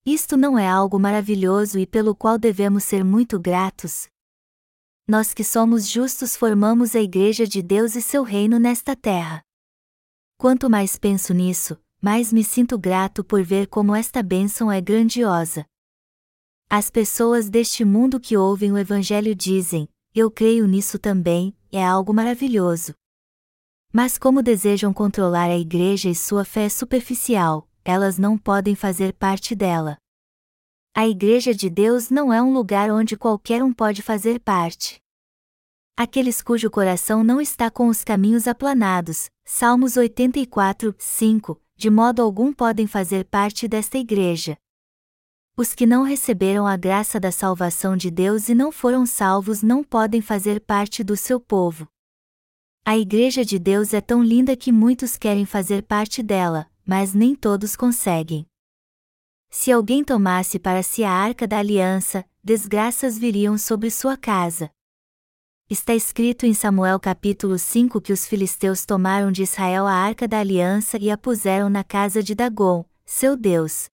Isto 0.07 0.37
não 0.37 0.55
é 0.55 0.67
algo 0.67 0.99
maravilhoso 0.99 1.79
e 1.79 1.87
pelo 1.87 2.13
qual 2.13 2.37
devemos 2.37 2.83
ser 2.83 3.03
muito 3.03 3.39
gratos? 3.39 4.07
Nós 5.07 5.33
que 5.33 5.43
somos 5.43 5.87
justos 5.87 6.35
formamos 6.35 6.95
a 6.95 7.01
Igreja 7.01 7.47
de 7.47 7.59
Deus 7.63 7.95
e 7.95 8.03
seu 8.03 8.21
reino 8.21 8.59
nesta 8.59 8.95
terra. 8.95 9.41
Quanto 10.37 10.69
mais 10.69 10.95
penso 10.95 11.33
nisso, 11.33 11.75
mais 11.99 12.31
me 12.31 12.43
sinto 12.43 12.77
grato 12.77 13.23
por 13.23 13.41
ver 13.41 13.65
como 13.65 13.95
esta 13.95 14.21
bênção 14.21 14.71
é 14.71 14.79
grandiosa. 14.79 15.65
As 16.69 16.91
pessoas 16.91 17.49
deste 17.49 17.83
mundo 17.83 18.19
que 18.19 18.37
ouvem 18.37 18.71
o 18.71 18.77
Evangelho 18.77 19.33
dizem: 19.33 19.89
Eu 20.13 20.29
creio 20.29 20.67
nisso 20.67 20.99
também, 20.99 21.57
é 21.71 21.83
algo 21.83 22.13
maravilhoso. 22.13 22.93
Mas 23.91 24.19
como 24.19 24.43
desejam 24.43 24.93
controlar 24.93 25.49
a 25.49 25.57
igreja 25.57 26.09
e 26.09 26.15
sua 26.15 26.45
fé 26.45 26.69
superficial, 26.69 27.67
elas 27.85 28.17
não 28.17 28.35
podem 28.35 28.73
fazer 28.73 29.13
parte 29.13 29.55
dela. 29.55 29.97
A 30.93 31.07
Igreja 31.07 31.53
de 31.53 31.69
Deus 31.69 32.09
não 32.09 32.33
é 32.33 32.41
um 32.41 32.51
lugar 32.51 32.89
onde 32.89 33.15
qualquer 33.15 33.63
um 33.63 33.71
pode 33.71 34.01
fazer 34.01 34.39
parte. 34.39 34.99
Aqueles 35.95 36.41
cujo 36.41 36.69
coração 36.69 37.23
não 37.23 37.39
está 37.39 37.69
com 37.69 37.87
os 37.87 38.03
caminhos 38.03 38.47
aplanados, 38.47 39.29
Salmos 39.45 39.95
84, 39.95 40.95
5, 40.97 41.61
de 41.77 41.89
modo 41.91 42.21
algum 42.21 42.51
podem 42.51 42.87
fazer 42.87 43.25
parte 43.25 43.67
desta 43.67 43.97
igreja. 43.97 44.57
Os 45.55 45.75
que 45.75 45.85
não 45.85 46.03
receberam 46.03 46.65
a 46.65 46.75
graça 46.75 47.19
da 47.19 47.31
salvação 47.31 47.95
de 47.95 48.09
Deus 48.09 48.49
e 48.49 48.55
não 48.55 48.71
foram 48.71 49.05
salvos 49.05 49.61
não 49.61 49.83
podem 49.83 50.21
fazer 50.21 50.59
parte 50.59 51.03
do 51.03 51.15
seu 51.15 51.39
povo. 51.39 51.87
A 52.83 52.97
igreja 52.97 53.45
de 53.45 53.57
Deus 53.59 53.93
é 53.93 54.01
tão 54.01 54.23
linda 54.23 54.55
que 54.55 54.71
muitos 54.71 55.17
querem 55.17 55.45
fazer 55.45 55.83
parte 55.83 56.21
dela, 56.21 56.69
mas 56.85 57.13
nem 57.13 57.35
todos 57.35 57.75
conseguem. 57.75 58.45
Se 59.49 59.71
alguém 59.71 60.03
tomasse 60.03 60.59
para 60.59 60.83
si 60.83 61.03
a 61.03 61.11
arca 61.11 61.47
da 61.47 61.57
aliança, 61.57 62.25
desgraças 62.43 63.17
viriam 63.17 63.57
sobre 63.57 63.89
sua 63.89 64.15
casa. 64.15 64.69
Está 65.67 65.95
escrito 65.95 66.45
em 66.45 66.53
Samuel 66.53 66.99
capítulo 66.99 67.57
5 67.57 67.99
que 67.99 68.13
os 68.13 68.27
filisteus 68.27 68.85
tomaram 68.85 69.31
de 69.31 69.41
Israel 69.41 69.87
a 69.87 69.93
arca 69.93 70.27
da 70.27 70.39
aliança 70.39 70.97
e 71.01 71.09
a 71.09 71.17
puseram 71.17 71.69
na 71.69 71.83
casa 71.83 72.21
de 72.21 72.35
Dagom, 72.35 72.85
seu 73.03 73.35
Deus. 73.35 73.85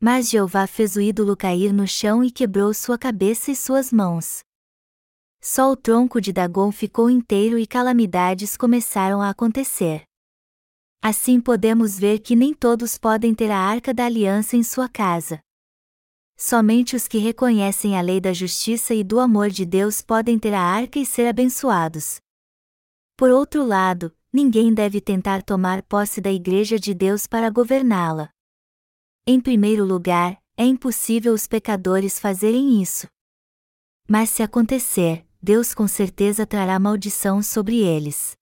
Mas 0.00 0.30
Jeová 0.30 0.68
fez 0.68 0.94
o 0.94 1.00
ídolo 1.00 1.36
cair 1.36 1.72
no 1.72 1.84
chão 1.84 2.22
e 2.22 2.30
quebrou 2.30 2.72
sua 2.72 2.96
cabeça 2.96 3.50
e 3.50 3.56
suas 3.56 3.92
mãos. 3.92 4.40
Só 5.40 5.72
o 5.72 5.76
tronco 5.76 6.20
de 6.20 6.32
Dagom 6.32 6.70
ficou 6.70 7.10
inteiro 7.10 7.58
e 7.58 7.66
calamidades 7.66 8.56
começaram 8.56 9.20
a 9.20 9.30
acontecer. 9.30 10.07
Assim 11.00 11.40
podemos 11.40 11.98
ver 11.98 12.18
que 12.18 12.34
nem 12.34 12.52
todos 12.52 12.98
podem 12.98 13.34
ter 13.34 13.50
a 13.50 13.58
arca 13.58 13.94
da 13.94 14.04
aliança 14.04 14.56
em 14.56 14.62
sua 14.62 14.88
casa. 14.88 15.40
Somente 16.36 16.96
os 16.96 17.08
que 17.08 17.18
reconhecem 17.18 17.96
a 17.96 18.00
lei 18.00 18.20
da 18.20 18.32
justiça 18.32 18.94
e 18.94 19.02
do 19.02 19.18
amor 19.18 19.50
de 19.50 19.64
Deus 19.64 20.02
podem 20.02 20.38
ter 20.38 20.54
a 20.54 20.60
arca 20.60 20.98
e 20.98 21.06
ser 21.06 21.26
abençoados. 21.26 22.20
Por 23.16 23.30
outro 23.30 23.64
lado, 23.64 24.14
ninguém 24.32 24.72
deve 24.72 25.00
tentar 25.00 25.42
tomar 25.42 25.82
posse 25.82 26.20
da 26.20 26.30
Igreja 26.30 26.78
de 26.78 26.94
Deus 26.94 27.26
para 27.26 27.50
governá-la. 27.50 28.30
Em 29.26 29.40
primeiro 29.40 29.84
lugar, 29.84 30.40
é 30.56 30.64
impossível 30.64 31.32
os 31.32 31.46
pecadores 31.46 32.18
fazerem 32.18 32.80
isso. 32.80 33.06
Mas 34.08 34.30
se 34.30 34.42
acontecer, 34.42 35.26
Deus 35.42 35.74
com 35.74 35.86
certeza 35.86 36.46
trará 36.46 36.78
maldição 36.78 37.42
sobre 37.42 37.78
eles. 37.78 38.36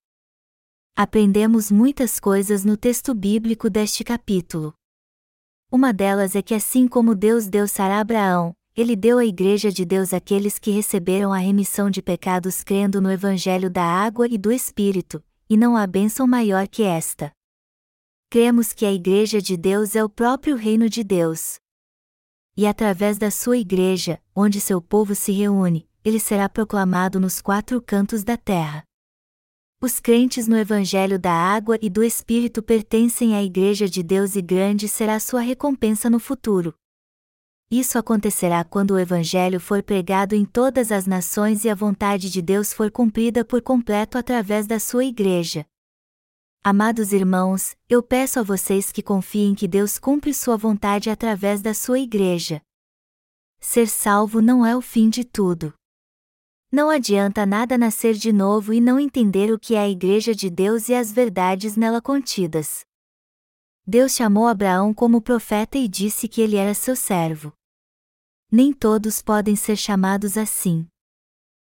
Aprendemos 0.98 1.70
muitas 1.70 2.18
coisas 2.18 2.64
no 2.64 2.74
texto 2.74 3.14
bíblico 3.14 3.68
deste 3.68 4.02
capítulo. 4.02 4.72
Uma 5.70 5.92
delas 5.92 6.35
é 6.35 6.40
que 6.40 6.54
assim 6.54 6.88
como 6.88 7.14
Deus 7.14 7.48
deu 7.48 7.68
Sara 7.68 7.96
a 7.96 8.00
Abraão, 8.00 8.56
ele 8.74 8.96
deu 8.96 9.18
à 9.18 9.26
Igreja 9.26 9.70
de 9.70 9.85
Deus 9.85 10.14
aqueles 10.14 10.59
que 10.59 10.70
receberam 10.70 11.35
a 11.35 11.37
remissão 11.37 11.90
de 11.90 12.00
pecados 12.00 12.64
crendo 12.64 12.98
no 12.98 13.12
Evangelho 13.12 13.68
da 13.68 13.85
água 13.85 14.26
e 14.26 14.38
do 14.38 14.50
Espírito, 14.50 15.22
e 15.50 15.54
não 15.54 15.76
há 15.76 15.87
bênção 15.87 16.26
maior 16.26 16.66
que 16.66 16.82
esta. 16.82 17.30
Cremos 18.30 18.72
que 18.72 18.87
a 18.87 18.92
Igreja 18.92 19.38
de 19.38 19.54
Deus 19.54 19.94
é 19.94 20.02
o 20.02 20.09
próprio 20.09 20.56
reino 20.56 20.88
de 20.88 21.04
Deus. 21.04 21.56
E 22.56 22.66
através 22.66 23.18
da 23.18 23.30
sua 23.30 23.59
Igreja, 23.59 24.18
onde 24.35 24.62
seu 24.62 24.80
povo 24.80 25.14
se 25.14 25.30
reúne, 25.30 25.87
ele 26.02 26.18
será 26.18 26.48
proclamado 26.48 27.20
nos 27.20 27.42
quatro 27.42 27.82
cantos 27.82 28.24
da 28.24 28.38
terra. 28.38 28.86
Os 29.79 30.01
crentes 30.01 30.49
no 30.49 30.57
Evangelho 30.57 31.19
da 31.19 31.33
Água 31.33 31.79
e 31.83 31.91
do 31.91 32.03
Espírito 32.03 32.62
pertencem 32.62 33.37
à 33.37 33.43
Igreja 33.43 33.87
de 33.87 34.03
Deus 34.03 34.35
e 34.35 34.41
grande 34.41 34.89
será 34.89 35.21
sua 35.21 35.43
recompensa 35.43 36.09
no 36.09 36.19
futuro. 36.19 36.75
Isso 37.71 37.99
acontecerá 37.99 38.65
quando 38.65 38.93
o 38.93 38.99
Evangelho 38.99 39.61
for 39.61 39.83
pregado 39.83 40.35
em 40.35 40.47
todas 40.47 40.91
as 40.91 41.07
nações 41.07 41.67
e 41.67 41.69
a 41.69 41.75
vontade 41.75 42.31
de 42.31 42.41
Deus 42.41 42.73
for 42.73 42.91
cumprida 42.91 43.45
por 43.45 43.61
completo 43.61 44.17
através 44.17 44.67
da 44.67 44.81
sua 44.81 45.05
Igreja. 45.05 45.67
Amados 46.65 47.12
irmãos, 47.12 47.77
eu 47.87 48.03
peço 48.03 48.41
a 48.41 48.43
vocês 48.43 48.91
que 48.91 49.03
confiem 49.03 49.55
que 49.55 49.69
Deus 49.69 49.99
cumpre 49.99 50.33
sua 50.33 50.57
vontade 50.57 51.11
através 51.11 51.61
da 51.61 51.75
sua 51.75 51.99
Igreja. 51.99 52.62
Ser 53.61 53.89
salvo 53.89 54.41
não 54.41 54.65
é 54.65 54.75
o 54.75 54.81
fim 54.81 55.11
de 55.11 55.23
tudo. 55.23 55.75
Não 56.77 56.91
adianta 56.91 57.47
nada 57.47 57.79
nascer 57.79 58.12
de 58.12 58.31
novo 58.31 58.71
e 58.71 58.83
não 58.83 59.01
entender 59.01 59.51
o 59.51 59.59
que 59.59 59.75
é 59.75 59.79
a 59.79 59.89
Igreja 59.89 60.35
de 60.35 60.51
Deus 60.51 60.91
e 60.91 60.95
as 60.95 61.11
verdades 61.11 61.75
nela 61.75 62.03
contidas. 62.03 62.81
Deus 63.87 64.12
chamou 64.12 64.47
Abraão 64.47 64.93
como 64.93 65.23
profeta 65.23 65.79
e 65.79 65.89
disse 65.89 66.29
que 66.29 66.43
ele 66.43 66.57
era 66.57 66.75
seu 66.75 66.95
servo. 66.95 67.51
Nem 68.53 68.75
todos 68.75 69.23
podem 69.23 69.57
ser 69.57 69.77
chamados 69.77 70.37
assim. 70.37 70.87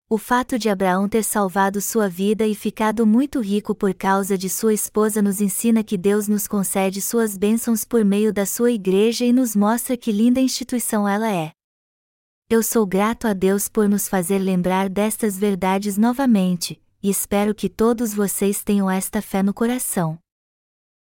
O 0.09 0.17
fato 0.17 0.59
de 0.59 0.67
Abraão 0.67 1.07
ter 1.07 1.23
salvado 1.23 1.79
sua 1.79 2.09
vida 2.09 2.45
e 2.45 2.53
ficado 2.53 3.07
muito 3.07 3.39
rico 3.39 3.73
por 3.73 3.93
causa 3.93 4.37
de 4.37 4.49
sua 4.49 4.73
esposa 4.73 5.21
nos 5.21 5.39
ensina 5.39 5.81
que 5.81 5.97
Deus 5.97 6.27
nos 6.27 6.45
concede 6.45 7.01
suas 7.01 7.37
bênçãos 7.37 7.85
por 7.85 8.03
meio 8.03 8.33
da 8.33 8.45
sua 8.45 8.69
igreja 8.69 9.23
e 9.23 9.31
nos 9.31 9.55
mostra 9.55 9.95
que 9.95 10.11
linda 10.11 10.41
instituição 10.41 11.07
ela 11.07 11.31
é. 11.31 11.53
Eu 12.51 12.63
sou 12.63 12.83
grato 12.83 13.27
a 13.27 13.33
Deus 13.33 13.69
por 13.69 13.87
nos 13.87 14.07
fazer 14.07 14.39
lembrar 14.39 14.89
destas 14.89 15.37
verdades 15.37 15.99
novamente, 15.99 16.81
e 17.01 17.07
espero 17.07 17.53
que 17.53 17.69
todos 17.69 18.11
vocês 18.11 18.63
tenham 18.63 18.89
esta 18.89 19.21
fé 19.21 19.43
no 19.43 19.53
coração. 19.53 20.17